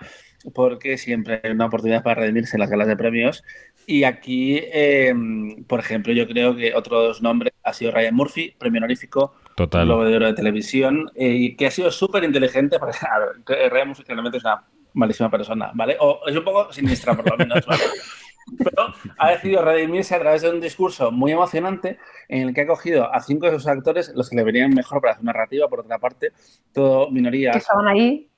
porque 0.54 0.98
siempre 0.98 1.42
hay 1.44 1.52
una 1.52 1.66
oportunidad 1.66 2.04
para 2.04 2.22
redimirse 2.22 2.56
en 2.56 2.62
las 2.62 2.70
galas 2.70 2.88
de 2.88 2.98
premios. 2.98 3.44
Y 3.86 4.04
aquí, 4.04 4.60
eh, 4.62 5.14
por 5.68 5.80
ejemplo, 5.80 6.14
yo 6.14 6.28
creo 6.28 6.56
que 6.56 6.74
otro 6.76 7.02
de 7.02 7.08
los 7.10 7.22
nombres 7.22 7.54
ha 7.64 7.74
sido 7.74 7.92
Ryan 7.92 8.16
Murphy, 8.16 8.56
premio 8.58 8.80
honorífico, 8.80 9.34
Total. 9.56 9.86
Globo 9.86 10.06
de 10.06 10.16
Oro 10.16 10.28
de 10.28 10.34
televisión, 10.34 11.12
eh, 11.16 11.30
y 11.30 11.56
que 11.56 11.68
ha 11.68 11.72
sido 11.72 11.92
súper 11.92 12.24
inteligente, 12.24 12.80
porque 12.80 12.98
a 13.12 13.20
ver, 13.20 13.30
que 13.46 13.70
Ryan 13.70 13.90
Murphy 13.90 14.04
realmente 14.08 14.38
es 14.38 14.44
una 14.44 14.64
malísima 14.94 15.30
persona, 15.30 15.72
¿vale? 15.74 15.98
O 16.00 16.22
es 16.26 16.36
un 16.36 16.44
poco 16.44 16.72
siniestra, 16.72 17.16
por 17.16 17.30
lo 17.30 17.38
menos, 17.38 17.66
¿vale? 17.66 17.84
Pero 18.58 18.94
ha 19.18 19.32
decidido 19.32 19.64
redimirse 19.64 20.16
a 20.16 20.20
través 20.20 20.42
de 20.42 20.50
un 20.50 20.60
discurso 20.60 21.12
muy 21.12 21.32
emocionante 21.32 22.00
en 22.28 22.48
el 22.48 22.54
que 22.54 22.62
ha 22.62 22.68
cogido 22.68 23.14
a 23.14 23.22
cinco 23.22 23.46
de 23.46 23.54
sus 23.54 23.68
actores, 23.68 24.12
los 24.16 24.30
que 24.30 24.36
le 24.36 24.44
venían 24.44 24.74
mejor 24.74 25.02
para 25.02 25.18
su 25.18 25.24
narrativa, 25.24 25.68
por 25.68 25.82
otra 25.82 26.00
parte, 26.00 26.32
todo 26.74 27.12
minorías. 27.12 27.54
Que 27.54 27.60
estaban 27.60 27.88
ahí. 27.88 28.29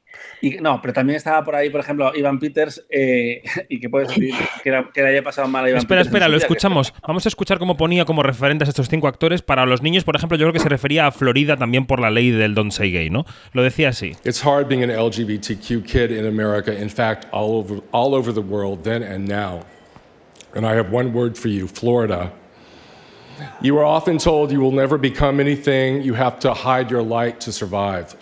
Y, 0.42 0.52
no, 0.60 0.82
pero 0.82 0.94
también 0.94 1.18
estaba 1.18 1.44
por 1.44 1.56
ahí, 1.56 1.70
por 1.70 1.82
ejemplo, 1.82 2.12
Ivan 2.16 2.40
Peters, 2.40 2.84
eh, 2.90 3.42
y 3.70 3.80
que 3.80 3.90
puedes 3.90 4.10
decir 4.10 4.34
que, 4.64 4.70
era- 4.70 4.90
que 4.94 5.02
le 5.02 5.10
haya 5.10 5.24
pasado 5.24 5.48
mal 5.48 5.66
a 5.66 5.70
Ivan 5.70 5.80
Espera, 5.80 6.00
Peters 6.02 6.08
espera, 6.08 6.28
lo 6.28 6.32
vida, 6.38 6.40
que- 6.48 6.54
escuchamos. 6.54 6.94
Vamos 7.08 7.26
a 7.26 7.30
escuchar 7.30 7.60
cómo 7.60 7.78
ponía 7.78 8.06
como 8.06 8.24
referentes 8.24 8.68
a 8.68 8.72
estos 8.72 8.90
cinco 8.90 9.08
actores. 9.08 9.42
Para 9.42 9.66
los 9.66 9.82
niños, 9.82 10.04
por 10.04 10.16
ejemplo, 10.16 10.38
yo 10.38 10.46
creo 10.46 10.54
que 10.54 10.60
se 10.60 10.70
refería 10.70 11.08
a 11.08 11.12
Florida 11.12 11.58
también 11.58 11.86
por 11.86 12.00
la 12.00 12.10
ley 12.10 12.32
del 12.32 12.56
Don't 12.56 12.72
Say 12.72 12.92
Gay, 12.92 13.10
¿no? 13.10 13.26
Lo 13.54 13.62
decía 13.64 13.90
así. 13.90 14.16
It's 14.24 14.44
hard 14.44 14.68
being 14.68 14.84
an 14.84 14.90
LGBTQ 14.90 15.84
kid 15.86 16.12
in 16.12 16.26
America, 16.26 16.74
in 16.74 16.90
fact, 16.90 17.26
all 17.32 17.58
over, 17.58 17.82
all 17.92 18.16
over 18.16 18.34
the 18.34 18.42
world, 18.42 18.84
then 18.84 19.04
and 19.04 19.28
now. 19.28 19.62
And 20.56 20.66
I 20.66 20.76
have 20.76 20.92
one 20.92 21.14
word 21.14 21.38
for 21.38 21.50
you 21.50 21.68
Florida. 21.68 22.32
You 23.62 23.78
are 23.80 23.86
often 23.86 24.18
told 24.18 24.52
you 24.52 24.60
will 24.60 24.72
never 24.74 24.98
become 24.98 25.40
anything, 25.40 26.02
you 26.04 26.14
have 26.14 26.40
to 26.40 26.54
hide 26.54 26.92
your 26.92 27.02
light 27.02 27.40
to 27.42 27.52
survive. 27.52 28.16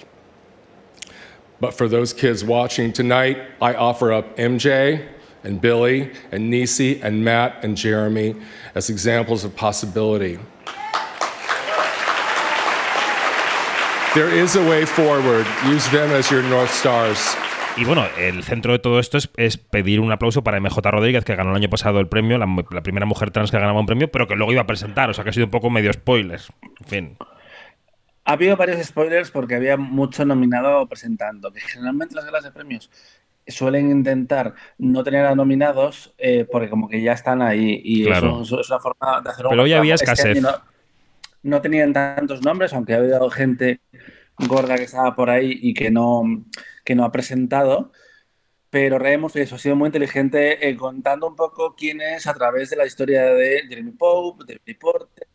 But 1.59 1.73
for 1.73 1.89
those 1.89 2.13
kids 2.13 2.43
watching 2.43 2.93
tonight, 2.93 3.37
I 3.61 3.73
offer 3.73 4.13
up 4.13 4.37
MJ 4.37 5.05
and 5.43 5.59
Billy 5.59 6.11
and 6.31 6.49
Nisi 6.49 7.01
and 7.01 7.23
Matt 7.23 7.63
and 7.63 7.75
Jeremy 7.75 8.35
as 8.75 8.89
examples 8.89 9.43
of 9.43 9.55
possibility. 9.55 10.39
There 14.15 14.29
is 14.29 14.55
a 14.55 14.67
way 14.67 14.85
forward. 14.85 15.45
Use 15.67 15.87
them 15.89 16.11
as 16.11 16.31
your 16.31 16.43
North 16.43 16.71
Stars. 16.71 17.35
Y 17.77 17.85
bueno, 17.85 18.05
el 18.17 18.43
centro 18.43 18.73
de 18.73 18.79
todo 18.79 18.99
esto 18.99 19.17
es, 19.17 19.29
es 19.37 19.57
pedir 19.57 19.99
un 19.99 20.11
aplauso 20.11 20.43
para 20.43 20.59
MJ 20.59 20.81
Rodríguez, 20.91 21.23
que 21.23 21.35
ganó 21.35 21.51
el 21.51 21.57
año 21.57 21.69
pasado 21.69 21.99
el 21.99 22.07
premio, 22.07 22.37
la, 22.37 22.47
la 22.71 22.81
primera 22.81 23.05
mujer 23.05 23.31
trans 23.31 23.51
que 23.51 23.59
ganaba 23.59 23.79
un 23.79 23.85
premio, 23.85 24.11
pero 24.11 24.27
que 24.27 24.35
luego 24.35 24.51
iba 24.51 24.61
a 24.61 24.67
presentar, 24.67 25.09
o 25.09 25.13
sea 25.13 25.23
que 25.23 25.29
ha 25.29 25.33
sido 25.33 25.45
un 25.45 25.51
poco 25.51 25.69
medio 25.69 25.93
spoiler. 25.93 26.41
En 26.81 26.87
fin. 26.87 27.17
Ha 28.29 28.33
habido 28.33 28.55
varios 28.55 28.85
spoilers 28.85 29.31
porque 29.31 29.55
había 29.55 29.75
mucho 29.75 30.23
nominado 30.23 30.87
presentando, 30.87 31.51
que 31.51 31.61
generalmente 31.61 32.13
las 32.15 32.25
galas 32.25 32.43
de 32.43 32.51
premios 32.51 32.89
suelen 33.47 33.89
intentar 33.89 34.53
no 34.77 35.03
tener 35.03 35.25
a 35.25 35.33
nominados 35.33 36.13
eh, 36.19 36.45
porque 36.51 36.69
como 36.69 36.87
que 36.87 37.01
ya 37.01 37.13
están 37.13 37.41
ahí 37.41 37.81
y 37.83 38.05
Claro. 38.05 38.41
eso, 38.43 38.59
es 38.61 38.69
una 38.69 38.79
forma 38.79 39.21
de 39.23 39.29
hacer 39.31 39.45
un 39.45 39.49
Pero 39.49 39.63
hoy 39.63 39.73
había 39.73 39.95
Este 39.95 40.05
escasez. 40.05 40.41
no, 40.41 40.51
no 41.41 41.61
tenían 41.61 41.91
tantos 41.91 42.43
nombres, 42.43 42.71
aunque 42.73 42.93
ha 42.93 42.97
habido 42.97 43.27
gente 43.31 43.81
gorda 44.37 44.75
que 44.75 44.83
estaba 44.83 45.15
por 45.15 45.31
ahí 45.31 45.57
y 45.61 45.73
que 45.73 45.89
no, 45.89 46.23
que 46.85 46.93
no 46.95 47.03
ha 47.05 47.11
presentado. 47.11 47.91
Pero 48.69 48.99
Murphy 49.17 49.39
eso, 49.41 49.55
ha 49.55 49.57
sido 49.57 49.75
muy 49.75 49.87
inteligente 49.87 50.69
eh, 50.69 50.75
contando 50.75 51.27
un 51.27 51.35
poco 51.35 51.75
quién 51.75 52.01
es 52.01 52.27
a 52.27 52.35
través 52.35 52.69
de 52.69 52.75
la 52.75 52.85
historia 52.85 53.23
de 53.25 53.63
Jeremy 53.67 53.91
Pope, 53.93 54.45
de 54.45 54.61
Billy 54.63 54.77
Porter, 54.77 55.27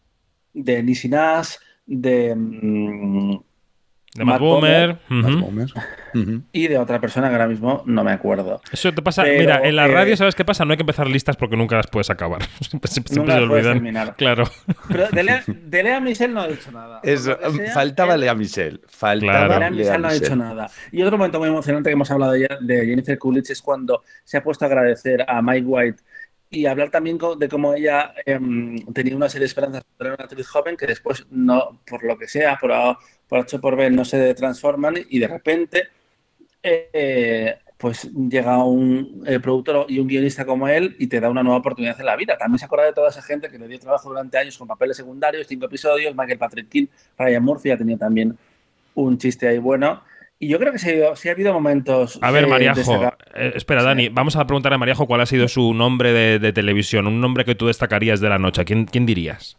de 0.53 0.83
Nisi 0.85 1.09
Nash, 1.09 1.57
de, 1.87 2.35
mm, 2.35 3.39
De 4.17 4.25
Matt 4.25 4.39
Bomer. 4.41 4.99
ujú. 5.11 5.71
Ujú. 6.15 6.43
y 6.53 6.69
de 6.69 6.79
otra 6.79 7.01
persona 7.01 7.27
que 7.29 7.33
ahora 7.35 7.49
mismo 7.49 7.83
no 7.87 8.05
me 8.05 8.13
acuerdo. 8.13 8.61
Eso 8.71 8.93
te 8.95 9.03
pasa. 9.03 9.25
Pero, 9.25 9.41
mira, 9.41 9.61
en 9.65 9.75
la 9.75 9.87
eh, 9.87 9.89
radio, 9.89 10.17
¿sabes 10.17 10.37
qué 10.37 10.45
pasa? 10.45 10.65
No 10.65 10.71
hay 10.71 10.77
que 10.77 10.83
empezar 10.85 11.09
listas 11.09 11.37
porque 11.37 11.57
nunca 11.57 11.75
las 11.75 11.89
puedes 11.89 12.09
acabar. 12.11 12.43
Siempre, 12.61 12.89
siempre 12.91 13.17
Nunca 13.17 13.33
se 13.35 13.41
las 13.41 13.51
olvidan. 13.51 13.73
terminar. 13.75 14.15
Claro. 14.17 14.45
Pero 14.89 15.09
de 15.09 15.23
Lea, 15.25 15.43
de 15.49 15.83
Lea 15.83 16.01
Michelle 16.01 16.33
no 16.33 16.43
ha 16.43 16.47
dicho 16.47 16.71
nada. 16.71 17.01
Eso, 17.03 17.37
faltaba 17.75 18.17
Lea 18.17 18.35
Michelle. 18.37 18.81
Faltaba 18.87 19.47
Claro. 19.47 19.59
Lea 19.59 19.71
Michelle 19.71 19.99
no 19.99 20.09
ha 20.09 20.13
dicho 20.13 20.37
nada. 20.37 20.71
Y 20.93 21.03
otro 21.03 21.19
momento 21.19 21.41
muy 21.41 21.49
emocionante 21.49 21.91
que 21.91 21.95
hemos 21.95 22.11
hablado 22.13 22.37
ya 22.37 22.47
de 22.61 22.87
Jennifer 22.87 23.19
Coolidge 23.19 23.51
es 23.51 23.61
cuando 23.61 24.03
se 24.23 24.37
ha 24.37 24.45
puesto 24.45 24.65
a 24.65 24.69
agradecer 24.69 25.25
a 25.29 25.43
Mike 25.43 25.67
White 25.67 26.03
y 26.55 26.67
hablar 26.67 26.91
también 26.91 27.19
de 27.39 27.49
cómo 27.49 27.75
ella 27.75 28.15
em, 28.25 28.79
tenía 28.93 29.17
una 29.17 29.29
serie 29.29 29.43
de 29.45 29.49
esperanzas 29.49 29.85
para 29.97 30.15
una 30.15 30.25
actriz 30.25 30.47
joven 30.47 30.77
que 30.77 30.87
después, 30.87 31.27
no, 31.31 31.81
por 31.87 32.05
lo 32.05 32.17
que 32.17 32.29
sea, 32.29 32.57
por, 32.59 32.73
por 33.29 33.41
H 33.41 33.59
por 33.59 33.77
B, 33.77 33.91
no 33.91 34.05
se 34.05 34.35
transforman 34.35 34.97
y 35.09 35.19
de 35.19 35.29
repente 35.29 35.89
eh, 36.63 37.59
pues 37.77 38.11
llega 38.13 38.65
un 38.65 39.25
productor 39.43 39.87
y 39.89 39.99
un 39.99 40.07
guionista 40.07 40.47
como 40.47 40.69
él 40.69 40.97
y 40.99 41.07
te 41.07 41.21
da 41.21 41.29
una 41.29 41.43
nueva 41.43 41.59
oportunidad 41.59 41.99
en 41.99 42.07
la 42.07 42.17
vida. 42.17 42.39
También 42.39 42.59
se 42.59 42.65
acuerda 42.65 42.87
de 42.87 42.93
toda 42.93 43.11
esa 43.11 43.21
gente 43.21 43.51
que 43.51 43.59
le 43.59 43.69
dio 43.69 43.79
trabajo 43.79 44.09
durante 44.09 44.39
años 44.39 44.57
con 44.57 44.67
papeles 44.69 44.97
secundarios, 44.97 45.47
cinco 45.47 45.67
episodios, 45.67 46.15
Michael 46.17 46.39
Patrick 46.39 46.69
King, 46.69 46.87
Ryan 47.19 47.43
Murphy 47.43 47.71
ha 47.73 47.77
tenido 47.77 47.99
también 47.99 48.39
un 48.95 49.19
chiste 49.19 49.49
ahí 49.49 49.59
bueno. 49.59 50.03
Y 50.45 50.49
yo 50.49 50.59
creo 50.59 50.73
que 50.73 50.79
sí, 50.79 50.89
ha 50.89 50.93
habido- 50.93 51.17
sí 51.17 51.29
ha 51.29 51.33
habido 51.33 51.53
momentos. 51.55 52.19
A 52.21 52.31
ver, 52.31 52.45
eh, 52.45 52.47
Mariajo. 52.47 53.13
eh, 53.35 53.53
espera, 53.55 53.83
Dani, 53.83 54.11
vamos 54.11 54.37
a 54.37 54.47
preguntar 54.47 54.73
a 54.75 54.79
Mariajo 54.79 55.07
cuál 55.07 55.23
ha 55.23 55.27
sido 55.27 55.49
su 55.49 55.73
nombre 55.73 56.13
de, 56.13 56.39
de 56.39 56.53
televisión, 56.53 57.07
un 57.07 57.21
nombre 57.21 57.45
que 57.47 57.55
tú 57.55 57.67
destacarías 57.67 58.21
de 58.21 58.29
la 58.29 58.39
noche. 58.39 58.65
¿Quién, 58.67 58.85
quién 58.85 59.07
dirías? 59.07 59.57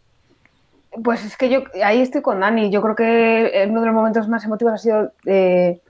Pues 1.02 1.24
es 1.24 1.36
que 1.36 1.48
yo 1.50 1.64
ahí 1.84 2.00
estoy 2.00 2.22
con 2.22 2.38
Dani. 2.40 2.70
Yo 2.70 2.80
creo 2.82 2.94
que 2.94 3.66
uno 3.68 3.80
de 3.80 3.86
los 3.86 3.94
momentos 3.94 4.28
más 4.28 4.44
emotivos 4.44 4.74
ha 4.74 4.78
sido 4.78 5.12
eh, 5.26 5.80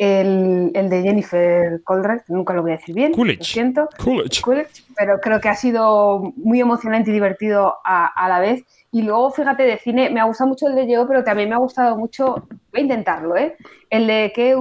el, 0.00 0.70
el 0.74 0.88
de 0.88 1.02
Jennifer 1.02 1.82
Coldred, 1.84 2.22
nunca 2.28 2.54
lo 2.54 2.62
voy 2.62 2.72
a 2.72 2.76
decir 2.76 2.94
bien, 2.94 3.12
Coolidge. 3.12 3.38
lo 3.38 3.44
siento. 3.44 3.88
Coolidge. 4.02 4.40
Coolidge, 4.40 4.84
pero 4.96 5.20
creo 5.20 5.42
que 5.42 5.50
ha 5.50 5.54
sido 5.54 6.32
muy 6.36 6.58
emocionante 6.58 7.10
y 7.10 7.12
divertido 7.12 7.76
a, 7.84 8.06
a 8.06 8.28
la 8.30 8.40
vez. 8.40 8.64
Y 8.92 9.02
luego, 9.02 9.30
fíjate, 9.30 9.62
de 9.64 9.76
cine, 9.76 10.08
me 10.08 10.18
ha 10.18 10.24
gustado 10.24 10.48
mucho 10.48 10.68
el 10.68 10.74
de 10.74 10.86
Yeo, 10.86 11.06
pero 11.06 11.22
también 11.22 11.50
me 11.50 11.54
ha 11.54 11.58
gustado 11.58 11.98
mucho, 11.98 12.46
voy 12.72 12.80
a 12.80 12.80
intentarlo, 12.80 13.36
¿eh? 13.36 13.56
El 13.90 14.06
de 14.06 14.32
que 14.34 14.56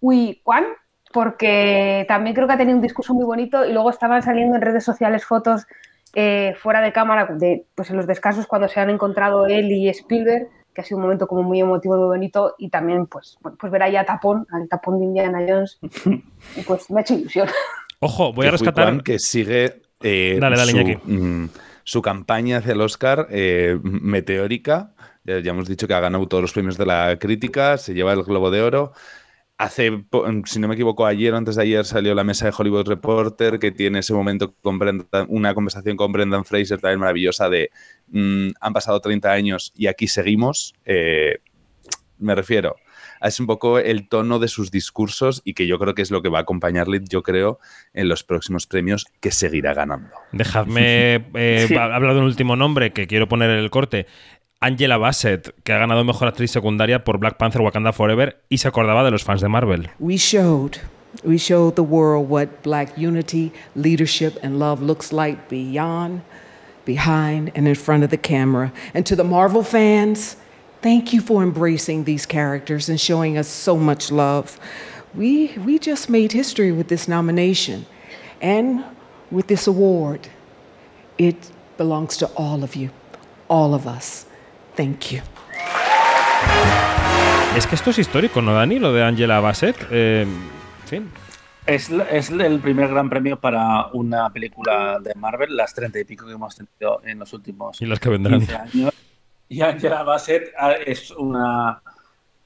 Ui 0.00 0.40
Kwan, 0.42 0.64
porque 1.12 2.04
también 2.08 2.34
creo 2.34 2.48
que 2.48 2.54
ha 2.54 2.58
tenido 2.58 2.76
un 2.76 2.82
discurso 2.82 3.14
muy 3.14 3.24
bonito 3.24 3.64
y 3.64 3.72
luego 3.72 3.90
estaban 3.90 4.22
saliendo 4.24 4.56
en 4.56 4.62
redes 4.62 4.82
sociales 4.84 5.24
fotos 5.24 5.66
eh, 6.14 6.54
fuera 6.58 6.80
de 6.80 6.92
cámara, 6.92 7.26
de, 7.26 7.64
pues 7.76 7.90
en 7.90 7.96
los 7.96 8.08
descansos 8.08 8.48
cuando 8.48 8.66
se 8.66 8.80
han 8.80 8.90
encontrado 8.90 9.46
él 9.46 9.70
y 9.70 9.88
Spielberg, 9.88 10.48
que 10.74 10.80
ha 10.80 10.84
sido 10.84 10.98
un 10.98 11.04
momento 11.04 11.26
como 11.26 11.42
muy 11.42 11.60
emotivo, 11.60 11.96
muy 11.96 12.06
bonito, 12.06 12.54
y 12.58 12.68
también 12.68 13.06
pues, 13.06 13.38
bueno, 13.40 13.56
pues 13.58 13.72
ver 13.72 13.82
ahí 13.82 13.96
a 13.96 14.04
Tapón, 14.04 14.46
al 14.50 14.68
Tapón 14.68 14.98
de 14.98 15.06
Indiana 15.06 15.44
Jones, 15.48 15.78
y 16.56 16.62
pues 16.62 16.90
me 16.90 17.00
ha 17.00 17.02
hecho 17.02 17.14
ilusión. 17.14 17.48
Ojo, 18.00 18.32
voy 18.32 18.46
a 18.46 18.50
rescatar. 18.50 18.84
Kwan, 18.84 19.00
que 19.00 19.18
sigue 19.18 19.82
eh, 20.02 20.36
Dale, 20.40 20.56
dale, 20.56 20.70
su, 20.70 20.78
Iñaki. 20.78 21.12
mm, 21.12 21.48
su 21.84 22.02
campaña 22.02 22.58
hacia 22.58 22.72
el 22.72 22.80
Oscar 22.80 23.28
eh, 23.30 23.78
meteórica. 23.82 24.92
Ya, 25.24 25.40
ya 25.40 25.52
hemos 25.52 25.68
dicho 25.68 25.88
que 25.88 25.94
ha 25.94 26.00
ganado 26.00 26.26
todos 26.28 26.42
los 26.42 26.52
premios 26.52 26.76
de 26.76 26.84
la 26.84 27.18
crítica, 27.18 27.78
se 27.78 27.94
lleva 27.94 28.12
el 28.12 28.22
Globo 28.22 28.50
de 28.50 28.60
Oro. 28.60 28.92
Hace, 29.56 30.04
si 30.46 30.58
no 30.58 30.66
me 30.66 30.74
equivoco, 30.74 31.06
ayer 31.06 31.32
o 31.32 31.36
antes 31.36 31.54
de 31.54 31.62
ayer 31.62 31.84
salió 31.84 32.12
la 32.14 32.24
mesa 32.24 32.46
de 32.46 32.52
Hollywood 32.58 32.88
Reporter, 32.88 33.60
que 33.60 33.70
tiene 33.70 34.00
ese 34.00 34.12
momento 34.12 34.52
con 34.62 34.80
Brendan- 34.80 35.26
una 35.28 35.54
conversación 35.54 35.96
con 35.96 36.10
Brendan 36.10 36.44
Fraser 36.44 36.80
también 36.80 36.98
maravillosa 36.98 37.48
de 37.48 37.70
mm, 38.08 38.48
han 38.60 38.72
pasado 38.72 38.98
30 39.00 39.30
años 39.30 39.72
y 39.76 39.86
aquí 39.86 40.08
seguimos. 40.08 40.74
Eh, 40.84 41.38
me 42.18 42.34
refiero, 42.34 42.74
es 43.20 43.38
un 43.38 43.46
poco 43.46 43.78
el 43.78 44.08
tono 44.08 44.38
de 44.40 44.48
sus 44.48 44.70
discursos 44.72 45.40
y 45.44 45.54
que 45.54 45.66
yo 45.68 45.78
creo 45.78 45.94
que 45.94 46.02
es 46.02 46.10
lo 46.10 46.20
que 46.20 46.28
va 46.28 46.38
a 46.38 46.42
acompañarle, 46.42 47.00
yo 47.08 47.22
creo, 47.22 47.60
en 47.92 48.08
los 48.08 48.24
próximos 48.24 48.66
premios 48.66 49.06
que 49.20 49.30
seguirá 49.30 49.72
ganando. 49.72 50.10
Dejadme 50.32 51.26
eh, 51.34 51.66
Sí. 51.68 51.76
hablar 51.76 52.14
de 52.14 52.18
un 52.20 52.26
último 52.26 52.56
nombre 52.56 52.92
que 52.92 53.06
quiero 53.06 53.28
poner 53.28 53.50
en 53.50 53.58
el 53.58 53.70
corte. 53.70 54.06
Angela 54.64 54.96
Bassett, 54.96 55.54
que 55.62 55.74
ha 55.74 55.78
ganado 55.78 56.04
Mejor 56.04 56.28
Actriz 56.28 56.50
Secundaria 56.50 57.04
por 57.04 57.18
Black 57.18 57.36
Panther 57.36 57.60
Wakanda 57.60 57.92
Forever 57.92 58.40
y 58.48 58.56
se 58.56 58.66
acordaba 58.66 59.04
de 59.04 59.10
los 59.10 59.22
fans 59.22 59.42
de 59.42 59.48
Marvel. 59.50 59.90
We 59.98 60.16
showed, 60.16 60.78
we 61.22 61.36
showed 61.36 61.74
the 61.74 61.82
world 61.82 62.30
what 62.30 62.62
black 62.62 62.96
unity, 62.96 63.52
leadership, 63.76 64.38
and 64.42 64.58
love 64.58 64.80
looks 64.80 65.12
like 65.12 65.50
beyond, 65.50 66.22
behind, 66.86 67.52
and 67.54 67.68
in 67.68 67.74
front 67.74 68.04
of 68.04 68.10
the 68.10 68.16
camera. 68.16 68.72
And 68.94 69.04
to 69.04 69.14
the 69.14 69.22
Marvel 69.22 69.62
fans, 69.62 70.36
thank 70.80 71.12
you 71.12 71.20
for 71.20 71.42
embracing 71.42 72.04
these 72.04 72.24
characters 72.24 72.88
and 72.88 72.98
showing 72.98 73.36
us 73.36 73.48
so 73.48 73.76
much 73.76 74.10
love. 74.10 74.58
We, 75.14 75.58
we 75.58 75.78
just 75.78 76.08
made 76.08 76.32
history 76.32 76.72
with 76.72 76.88
this 76.88 77.06
nomination 77.06 77.84
and 78.40 78.82
with 79.30 79.48
this 79.48 79.66
award. 79.66 80.28
It 81.18 81.50
belongs 81.76 82.16
to 82.16 82.26
all 82.28 82.64
of 82.64 82.74
you, 82.74 82.88
all 83.50 83.74
of 83.74 83.86
us. 83.86 84.24
Thank 84.76 85.10
you. 85.10 85.20
Es 87.56 87.68
que 87.68 87.76
esto 87.76 87.90
es 87.90 87.98
histórico, 87.98 88.42
¿no, 88.42 88.52
Dani? 88.52 88.80
Lo 88.80 88.92
de 88.92 89.04
Angela 89.04 89.38
Bassett. 89.38 89.76
Eh, 89.90 90.22
en 90.22 90.88
fin. 90.88 91.10
Es, 91.66 91.88
el 92.30 92.58
primer 92.58 92.88
gran 92.88 93.08
premio 93.08 93.38
para 93.38 93.86
una 93.92 94.30
película 94.30 94.98
de 95.00 95.14
Marvel, 95.14 95.56
las 95.56 95.72
treinta 95.72 95.98
y 96.00 96.04
pico 96.04 96.26
que 96.26 96.32
hemos 96.32 96.56
tenido 96.56 97.00
en 97.04 97.20
los 97.20 97.32
últimos 97.32 97.80
Y 97.80 97.86
las 97.86 98.00
que 98.00 98.08
vendrán. 98.08 98.40
15 98.40 98.56
años. 98.56 98.94
Y 99.48 99.62
Angela 99.62 100.02
Bassett 100.02 100.52
ah, 100.58 100.72
es 100.72 101.12
una 101.12 101.80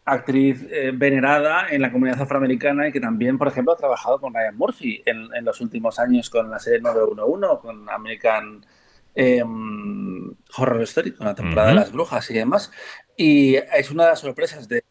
actriz 0.04 0.66
eh, 0.70 0.92
venerada 0.94 1.68
en 1.70 1.82
la 1.82 1.90
comunidad 1.90 2.20
afroamericana 2.20 2.88
y 2.88 2.92
que 2.92 3.00
también, 3.00 3.38
por 3.38 3.48
ejemplo, 3.48 3.72
ha 3.72 3.76
trabajado 3.76 4.20
con 4.20 4.34
Ryan 4.34 4.56
Murphy 4.56 5.02
en, 5.06 5.28
en 5.34 5.44
los 5.44 5.60
últimos 5.60 5.98
años 5.98 6.28
con 6.28 6.50
la 6.50 6.58
serie 6.58 6.80
911, 6.80 7.60
con 7.62 7.88
American 7.88 8.64
eh, 9.18 9.42
Horror 10.56 10.82
Story, 10.82 11.12
con 11.12 11.26
la 11.26 11.34
temporada 11.34 11.70
de 11.70 11.74
las 11.74 11.90
brujas 11.90 12.30
y 12.30 12.34
demás. 12.34 12.70
Y 13.16 13.56
es 13.56 13.90
una 13.90 14.04
de 14.04 14.10
las 14.10 14.20
sorpresas 14.20 14.68
de 14.68 14.84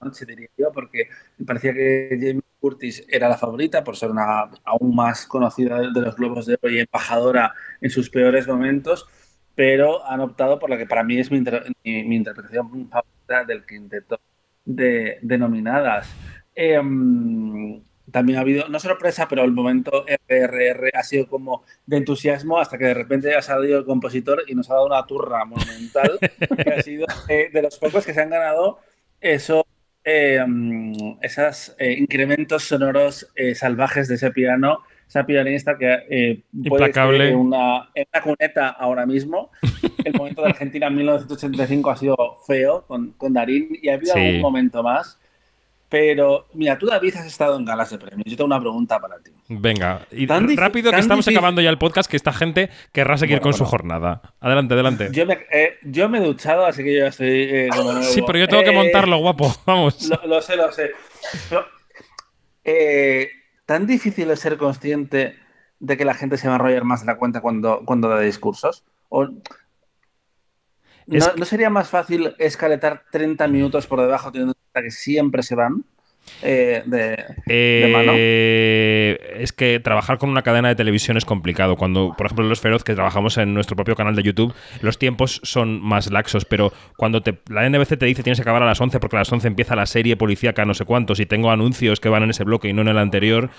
noche, 0.00 0.24
diría 0.24 0.48
yo, 0.56 0.70
porque 0.70 1.08
me 1.38 1.44
parecía 1.44 1.74
que 1.74 2.08
Jamie 2.10 2.42
Curtis 2.60 3.04
era 3.08 3.28
la 3.28 3.36
favorita 3.36 3.82
por 3.82 3.96
ser 3.96 4.10
una 4.10 4.48
aún 4.64 4.94
más 4.94 5.26
conocida 5.26 5.80
de 5.80 6.00
los 6.00 6.14
Globos 6.14 6.46
de 6.46 6.56
Oro 6.62 6.72
y 6.72 6.78
embajadora 6.78 7.52
en 7.80 7.90
sus 7.90 8.10
peores 8.10 8.46
momentos, 8.46 9.08
pero 9.56 10.06
han 10.06 10.20
optado 10.20 10.60
por 10.60 10.70
la 10.70 10.78
que 10.78 10.86
para 10.86 11.02
mí 11.02 11.18
es 11.18 11.32
mi, 11.32 11.40
mi, 11.40 12.16
interpretación 12.16 12.88
favorita 12.88 13.44
del 13.44 13.66
quinteto 13.66 14.20
de, 14.64 15.18
denominadas. 15.20 16.08
Em, 16.54 17.82
también 18.14 18.38
ha 18.38 18.42
habido, 18.42 18.68
no 18.68 18.78
sorpresa, 18.78 19.26
pero 19.28 19.42
el 19.42 19.50
momento 19.50 20.04
RRR 20.06 20.92
ha 20.94 21.02
sido 21.02 21.26
como 21.26 21.64
de 21.84 21.96
entusiasmo 21.96 22.60
hasta 22.60 22.78
que 22.78 22.84
de 22.84 22.94
repente 22.94 23.34
ha 23.34 23.42
salido 23.42 23.76
el 23.76 23.84
compositor 23.84 24.44
y 24.46 24.54
nos 24.54 24.70
ha 24.70 24.74
dado 24.74 24.86
una 24.86 25.04
turra 25.04 25.44
monumental, 25.44 26.20
que 26.62 26.70
ha 26.70 26.80
sido 26.80 27.06
eh, 27.28 27.50
de 27.52 27.62
los 27.62 27.76
pocos 27.76 28.06
que 28.06 28.14
se 28.14 28.20
han 28.20 28.30
ganado 28.30 28.78
eso, 29.20 29.66
eh, 30.04 30.38
esos 31.22 31.74
eh, 31.76 31.96
incrementos 31.98 32.62
sonoros 32.62 33.26
salvajes 33.56 34.06
de 34.06 34.14
ese 34.14 34.30
piano, 34.30 34.84
esa 35.08 35.26
pianista 35.26 35.76
que 35.76 36.44
puede 36.68 36.84
estar 36.84 37.12
en 37.12 37.34
una, 37.34 37.90
en 37.96 38.06
una 38.14 38.22
cuneta 38.22 38.68
ahora 38.68 39.06
mismo. 39.06 39.50
El 40.04 40.14
momento 40.14 40.42
de 40.42 40.50
Argentina 40.50 40.86
en 40.86 40.94
1985 40.94 41.90
ha 41.90 41.96
sido 41.96 42.16
feo 42.46 42.86
con, 42.86 43.10
con 43.14 43.32
Darín 43.32 43.76
y 43.82 43.88
ha 43.88 43.94
habido 43.94 44.14
algún 44.14 44.40
momento 44.40 44.84
más 44.84 45.18
pero, 45.88 46.46
mira, 46.54 46.78
tú, 46.78 46.86
David, 46.86 47.14
has 47.16 47.26
estado 47.26 47.56
en 47.56 47.64
galas 47.64 47.90
de 47.90 47.98
premios. 47.98 48.24
Yo 48.26 48.36
tengo 48.36 48.46
una 48.46 48.60
pregunta 48.60 48.98
para 48.98 49.18
ti. 49.18 49.30
Venga, 49.48 50.06
y 50.10 50.26
rápido 50.26 50.90
que 50.90 50.98
estamos 50.98 51.28
acabando 51.28 51.60
ya 51.60 51.70
el 51.70 51.78
podcast, 51.78 52.10
que 52.10 52.16
esta 52.16 52.32
gente 52.32 52.70
querrá 52.92 53.16
seguir 53.18 53.40
con 53.40 53.52
su 53.54 53.64
jornada. 53.64 54.34
Adelante, 54.40 54.74
adelante. 54.74 55.08
Yo 55.12 55.26
me, 55.26 55.46
eh, 55.52 55.78
yo 55.82 56.08
me 56.08 56.18
he 56.18 56.20
duchado, 56.22 56.66
así 56.66 56.82
que 56.82 56.94
yo 56.94 57.00
ya 57.00 57.08
estoy 57.08 57.28
eh, 57.28 57.68
Sí, 58.02 58.22
pero 58.26 58.38
yo 58.38 58.48
tengo 58.48 58.62
que 58.62 58.70
eh, 58.70 58.74
montarlo, 58.74 59.18
guapo. 59.18 59.54
Vamos. 59.66 60.10
Lo, 60.24 60.40
sé, 60.40 60.56
lo 60.56 60.72
sé. 60.72 60.90
¿Tan 63.66 63.86
difícil 63.86 64.30
es 64.30 64.40
ser 64.40 64.56
consciente 64.56 65.36
de 65.78 65.96
que 65.96 66.04
la 66.04 66.14
gente 66.14 66.38
se 66.38 66.48
va 66.48 66.54
a 66.54 66.56
enrollar 66.56 66.84
más 66.84 67.00
de 67.00 67.06
la 67.06 67.18
cuenta 67.18 67.40
cuando, 67.40 67.82
cuando 67.84 68.08
da 68.08 68.20
discursos? 68.20 68.84
¿O 69.08 69.28
¿No, 71.06 71.44
sería 71.44 71.70
más 71.70 71.88
fácil 71.88 72.34
escaletar 72.38 73.04
30 73.10 73.46
minutos 73.48 73.86
por 73.86 74.00
debajo 74.00 74.32
teniendo 74.32 74.52
en 74.52 74.63
que 74.82 74.90
siempre 74.90 75.42
se 75.42 75.54
van? 75.54 75.84
Eh, 76.42 76.82
de, 76.86 77.88
mano. 77.92 78.12
Eh, 78.16 79.36
es 79.38 79.52
que 79.52 79.80
trabajar 79.80 80.18
con 80.18 80.30
una 80.30 80.42
cadena 80.42 80.68
de 80.68 80.74
televisión 80.74 81.16
es 81.16 81.24
complicado. 81.24 81.76
Cuando, 81.76 82.14
por 82.16 82.26
ejemplo, 82.26 82.46
los 82.46 82.60
Feroz, 82.60 82.84
que 82.84 82.94
trabajamos 82.94 83.38
en 83.38 83.54
nuestro 83.54 83.76
propio 83.76 83.94
canal 83.94 84.14
de 84.14 84.22
YouTube, 84.22 84.54
los 84.80 84.98
tiempos 84.98 85.40
son 85.42 85.80
más 85.80 86.10
laxos, 86.10 86.44
pero 86.44 86.72
cuando 86.96 87.22
te, 87.22 87.38
la 87.48 87.68
NBC 87.68 87.98
te 87.98 88.06
dice 88.06 88.22
tienes 88.22 88.38
que 88.38 88.42
acabar 88.42 88.62
a 88.62 88.66
las 88.66 88.80
11 88.80 89.00
porque 89.00 89.16
a 89.16 89.20
las 89.20 89.32
11 89.32 89.48
empieza 89.48 89.76
la 89.76 89.86
serie 89.86 90.16
policíaca 90.16 90.64
no 90.64 90.74
sé 90.74 90.84
cuántos 90.84 91.20
y 91.20 91.26
tengo 91.26 91.50
anuncios 91.50 92.00
que 92.00 92.08
van 92.08 92.22
en 92.22 92.30
ese 92.30 92.44
bloque 92.44 92.68
y 92.68 92.72
no 92.72 92.82
en 92.82 92.88
el 92.88 92.98
anterior, 92.98 93.50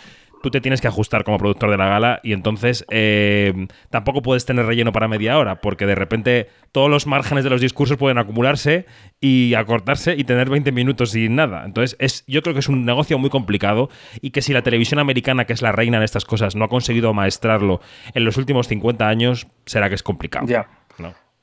tú 0.42 0.52
te 0.52 0.62
tienes 0.62 0.82
que 0.82 0.88
ajustar 0.88 1.24
como 1.24 1.38
productor 1.38 1.72
de 1.72 1.78
la 1.78 1.88
gala 1.88 2.20
y 2.24 2.34
entonces 2.34 2.86
eh, 2.90 3.68
tampoco 3.90 4.22
puedes 4.22 4.46
tener 4.46 4.66
relleno 4.66 4.92
para 4.92 5.08
media 5.08 5.38
hora, 5.38 5.62
porque 5.62 5.86
de 5.86 5.96
repente 5.96 6.50
todos 6.72 6.90
los 6.90 7.08
márgenes 7.08 7.44
de 7.44 7.50
los 7.50 7.62
discursos 7.62 7.98
pueden 7.98 8.18
acumularse 8.18 8.86
y 9.20 9.54
acortarse 9.56 10.16
y 10.16 10.24
tener 10.24 10.50
20 10.50 10.72
minutos 10.72 11.12
sin 11.12 11.36
nada. 11.36 11.66
Entonces, 11.66 11.96
es, 12.00 12.24
yo 12.28 12.42
creo 12.42 12.54
que 12.54 12.60
es 12.60 12.70
un 12.70 12.86
negocio 12.86 13.18
muy 13.18 13.30
complicado 13.30 13.90
y 14.22 14.32
que 14.32 14.42
si 14.42 14.54
la 14.54 14.62
televisión 14.62 15.00
americana, 15.00 15.46
que 15.46 15.54
es 15.54 15.62
la 15.62 15.72
reina 15.72 15.98
en 15.98 16.04
estas 16.04 16.26
cosas, 16.26 16.56
no 16.56 16.66
ha 16.66 16.70
conseguido 16.70 17.14
maestrarlo 17.14 17.82
en 18.14 18.26
los 18.26 18.38
últimos 18.38 18.68
50 18.68 19.08
años, 19.08 19.48
será 19.66 19.90
que 19.90 19.96
es 19.96 20.04
complicado. 20.04 20.46
Ya. 20.48 20.68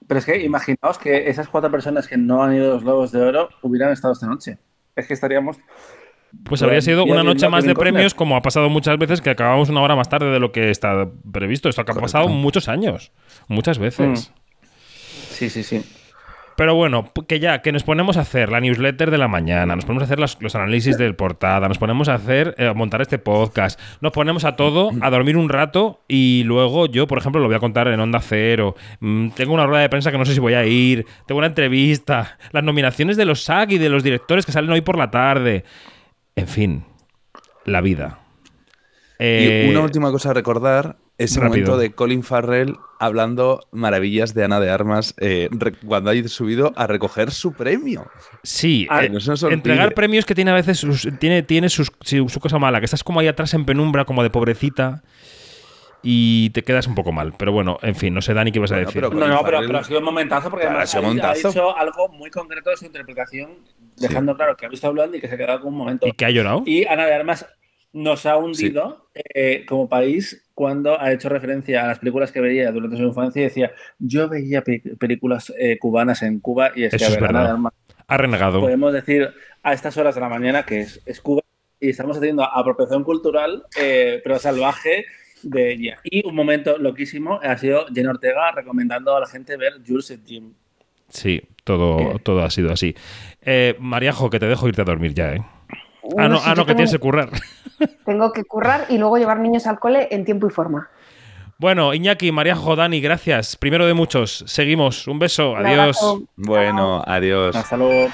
Pero 0.07 0.19
es 0.19 0.27
que 0.27 0.43
imaginaos 0.43 0.99
que 0.99 1.29
esas 1.29 1.49
cuatro 1.49 1.71
personas 1.71 2.07
que 2.07 2.17
no 2.17 2.43
han 2.43 2.55
ido 2.55 2.73
a 2.73 2.75
los 2.75 2.83
Lobos 2.83 3.13
de 3.13 3.23
Oro 3.23 3.49
hubieran 3.63 3.93
estado 3.93 4.13
esta 4.13 4.27
noche. 4.27 4.59
Es 4.97 5.07
que 5.07 5.15
estaríamos 5.15 5.59
pues 6.45 6.63
habría 6.63 6.81
sido 6.81 7.05
una 7.05 7.23
noche 7.23 7.49
más 7.49 7.65
de 7.65 7.75
premios, 7.75 8.15
como 8.15 8.37
ha 8.37 8.43
pasado 8.43 8.69
muchas 8.69 8.99
veces, 8.99 9.21
que 9.21 9.31
acabamos 9.31 9.69
una 9.69 9.83
hora 9.83 9.97
más 9.97 10.09
tarde 10.09 10.31
de 10.31 10.41
lo 10.41 10.53
que 10.53 10.71
está 10.71 11.09
previsto. 11.31 11.69
Esto 11.69 11.83
ha 11.83 11.85
pasado 11.85 12.29
muchos 12.29 12.69
años, 12.69 13.13
muchas 13.49 13.79
veces. 13.79 14.31
Mm. 14.31 14.43
Sí, 15.31 15.51
sí, 15.51 15.63
sí. 15.63 15.83
Pero 16.57 16.75
bueno, 16.75 17.11
que 17.27 17.41
ya, 17.41 17.63
que 17.63 17.73
nos 17.73 17.83
ponemos 17.83 18.17
a 18.17 18.21
hacer 18.21 18.51
la 18.51 18.61
newsletter 18.61 19.11
de 19.11 19.19
la 19.19 19.29
mañana, 19.29 19.75
nos 19.75 19.85
ponemos 19.85 20.03
a 20.03 20.05
hacer 20.05 20.21
los, 20.21 20.55
análisis 20.55 20.99
de 20.99 21.13
portada, 21.15 21.67
nos 21.67 21.79
ponemos 21.79 22.09
a 22.09 22.15
hacer, 22.15 22.55
eh, 22.59 22.67
a 22.67 22.75
montar 22.75 23.01
este 23.01 23.19
podcast, 23.19 23.81
nos 24.01 24.13
ponemos 24.13 24.45
a 24.45 24.55
todo, 24.55 24.91
a 25.01 25.11
dormir 25.11 25.37
un 25.37 25.49
rato 25.49 26.01
y 26.09 26.43
luego 26.45 26.87
yo, 26.87 27.07
por 27.07 27.19
ejemplo, 27.19 27.41
lo 27.41 27.49
voy 27.49 27.57
a 27.57 27.61
contar 27.61 27.89
en 27.89 27.99
Onda 27.99 28.21
Cero. 28.21 28.77
Mm, 29.01 29.31
tengo 29.31 29.55
una 29.55 29.67
rueda 29.67 29.83
de 29.83 29.89
prensa 29.89 30.13
que 30.13 30.19
no 30.19 30.25
sé 30.25 30.35
si 30.35 30.41
voy 30.41 30.55
a 30.55 30.65
ir, 30.65 31.07
tengo 31.27 31.39
una 31.39 31.47
entrevista, 31.47 32.39
las 32.53 32.63
nominaciones 32.63 33.17
de 33.17 33.25
los 33.25 33.43
SAG 33.45 33.73
y 33.73 33.79
de 33.79 33.89
los 33.89 34.03
directores 34.03 34.45
que 34.45 34.53
salen 34.53 34.71
hoy 34.71 34.83
por 34.83 34.99
la 34.99 35.11
tarde. 35.11 35.65
En 36.37 36.49
fin, 36.49 36.85
la 37.65 37.81
vida. 37.81 38.21
y 39.19 39.25
eh, 39.25 39.67
una 39.71 39.81
última 39.81 40.11
cosa 40.11 40.31
a 40.31 40.35
recordar, 40.35 40.97
ese 41.19 41.41
momento 41.41 41.77
de 41.77 41.93
Colin 41.93 42.23
Farrell 42.23 42.77
hablando 42.99 43.61
maravillas 43.71 44.35
de 44.35 44.45
Ana 44.45 44.61
de 44.61 44.71
Armas 44.71 45.15
eh, 45.19 45.49
cuando 45.87 46.11
ha 46.11 46.29
subido 46.29 46.73
a 46.77 46.87
recoger 46.87 47.31
su 47.31 47.53
premio. 47.53 48.07
Sí, 48.43 48.89
eh, 49.01 49.11
entregar 49.51 49.95
premios 49.95 50.25
que 50.25 50.35
tiene 50.35 50.51
a 50.51 50.55
veces 50.55 50.85
tiene, 51.19 51.43
tiene 51.43 51.69
su 51.69 52.41
cosa 52.41 52.59
mala, 52.59 52.81
que 52.81 52.87
estás 52.87 53.05
como 53.05 53.21
ahí 53.21 53.29
atrás 53.29 53.55
en 53.55 53.65
penumbra, 53.65 54.05
como 54.05 54.23
de 54.23 54.31
pobrecita 54.31 55.03
y 56.03 56.51
te 56.51 56.63
quedas 56.63 56.87
un 56.87 56.95
poco 56.95 57.13
mal. 57.13 57.33
Pero 57.39 57.53
bueno, 57.53 57.79
en 57.83 57.95
fin, 57.95 58.13
no 58.13 58.21
sé, 58.21 58.35
Dani, 58.35 58.53
qué 58.53 58.59
vas 58.59 58.73
a 58.73 58.77
decir. 58.77 59.03
no, 59.03 59.11
no, 59.11 59.43
pero, 59.45 59.79
ha 59.79 59.85
sido 59.85 60.01
un 60.01 60.05
momentazo 60.05 60.51
porque 60.51 60.67
además 60.67 60.95
ha, 60.95 61.35
dicho 61.35 61.77
algo 61.77 62.09
muy 62.09 62.31
concreto 62.31 62.71
de 62.71 62.77
su 62.77 62.87
interpretación, 62.87 63.59
dejando 63.97 64.37
claro 64.37 64.57
que 64.57 64.67
ha 64.67 64.69
visto 64.69 64.87
hablando 64.87 65.17
y 65.17 65.21
que 65.21 65.29
se 65.29 65.35
ha 65.35 65.39
quedado 65.39 65.61
con 65.61 65.73
un 65.73 65.79
momento. 65.79 66.07
Y 66.07 66.13
que 66.13 66.25
ha 66.25 66.31
llorado. 66.31 66.63
Y 66.67 66.85
Ana 66.87 67.07
de 67.07 67.15
Armas 67.15 67.47
nos 67.93 68.25
ha 68.27 68.37
hundido 68.37 69.09
eh, 69.15 69.65
como 69.69 69.89
país 69.89 70.49
cuando 70.55 70.99
ha 71.01 71.13
hecho 71.13 71.29
referencia 71.29 71.85
a 71.85 71.89
las 71.89 71.99
películas 71.99 72.33
que 72.33 72.41
veía 72.41 72.73
durante 72.73 72.97
su 72.97 73.03
infancia 73.03 73.41
y 73.41 73.45
decía, 73.45 73.73
yo 73.99 74.29
veía 74.29 74.63
películas 74.99 75.53
eh, 75.59 75.79
cubanas 75.79 76.23
en 76.23 76.41
Cuba 76.41 76.73
y 76.75 76.85
es 76.85 76.95
que 76.95 77.05
Ana 77.05 77.43
de 77.43 77.49
Armas. 77.51 77.73
Ha 78.07 78.17
renegado. 78.17 78.61
Podemos 78.61 78.93
decir 78.93 79.31
a 79.63 79.73
estas 79.73 79.97
horas 79.97 80.15
de 80.15 80.21
la 80.21 80.29
mañana 80.29 80.65
que 80.65 80.81
es, 80.81 81.01
es 81.07 81.21
Cuba 81.21 81.43
y 81.81 81.91
estamos 81.91 82.17
haciendo 82.17 82.45
apropiación 82.45 83.03
cultural, 83.03 83.65
eh, 83.79 84.21
pero 84.23 84.39
salvaje 84.39 85.05
de 85.43 85.73
ella. 85.73 85.99
Y 86.05 86.27
un 86.27 86.35
momento 86.35 86.79
loquísimo 86.79 87.41
ha 87.43 87.57
sido 87.59 87.87
Jenna 87.93 88.11
Ortega 88.11 88.53
recomendando 88.53 89.17
a 89.17 89.21
la 89.21 89.27
gente 89.27 89.57
ver 89.57 89.75
Jules 89.87 90.19
Jim. 90.25 90.53
Sí, 91.09 91.43
todo, 91.65 92.19
todo 92.21 92.43
ha 92.43 92.51
sido 92.51 92.73
así. 92.73 92.95
Eh, 93.43 93.77
Mariajo, 93.79 94.31
que 94.31 94.41
te 94.41 94.47
dejo 94.47 94.69
irte 94.69 94.83
a 94.83 94.85
dormir 94.85 95.15
ya, 95.15 95.35
¿eh? 95.35 95.43
ah, 96.17 96.29
no, 96.29 96.41
ah, 96.45 96.55
no 96.55 96.65
que 96.65 96.75
tienes 96.75 96.93
que 96.93 96.99
currar. 96.99 97.31
Tengo 98.07 98.33
que 98.33 98.45
currar 98.45 98.87
y 98.89 98.99
luego 98.99 99.19
llevar 99.19 99.39
niños 99.41 99.67
al 99.67 99.79
cole 99.79 100.09
en 100.11 100.25
tiempo 100.25 100.47
y 100.47 100.51
forma. 100.51 100.89
Bueno, 101.59 101.95
Iñaki, 101.95 102.33
Mariajo, 102.33 102.75
Dani, 102.75 103.01
gracias. 103.01 103.57
Primero 103.57 103.87
de 103.87 103.95
muchos. 103.95 104.45
Seguimos. 104.49 105.07
Un 105.07 105.21
beso. 105.21 105.55
Adiós. 105.57 105.97
Bueno, 106.35 107.05
adiós. 107.07 107.55
Hasta 107.55 107.77
luego. 107.77 108.11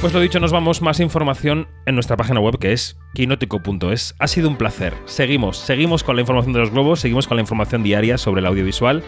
Pues 0.00 0.12
lo 0.12 0.20
dicho, 0.20 0.38
nos 0.38 0.52
vamos 0.52 0.80
más 0.80 1.00
información 1.00 1.66
en 1.84 1.96
nuestra 1.96 2.16
página 2.16 2.38
web 2.38 2.56
que 2.60 2.72
es 2.72 2.96
quinótico.es. 3.14 4.14
Ha 4.20 4.28
sido 4.28 4.48
un 4.48 4.56
placer. 4.56 4.94
Seguimos, 5.06 5.58
seguimos 5.58 6.04
con 6.04 6.14
la 6.14 6.22
información 6.22 6.52
de 6.52 6.60
los 6.60 6.70
globos, 6.70 7.00
seguimos 7.00 7.26
con 7.26 7.36
la 7.36 7.40
información 7.40 7.82
diaria 7.82 8.16
sobre 8.16 8.40
el 8.40 8.46
audiovisual. 8.46 9.02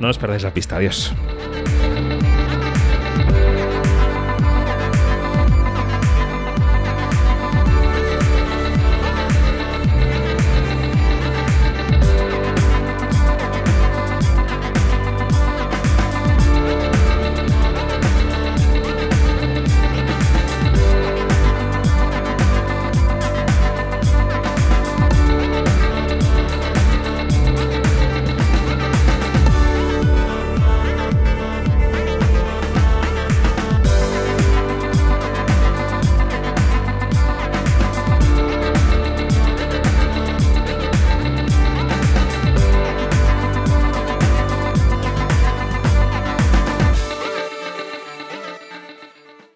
No 0.00 0.06
nos 0.06 0.16
perdáis 0.16 0.42
la 0.42 0.54
pista. 0.54 0.76
Adiós. 0.76 1.12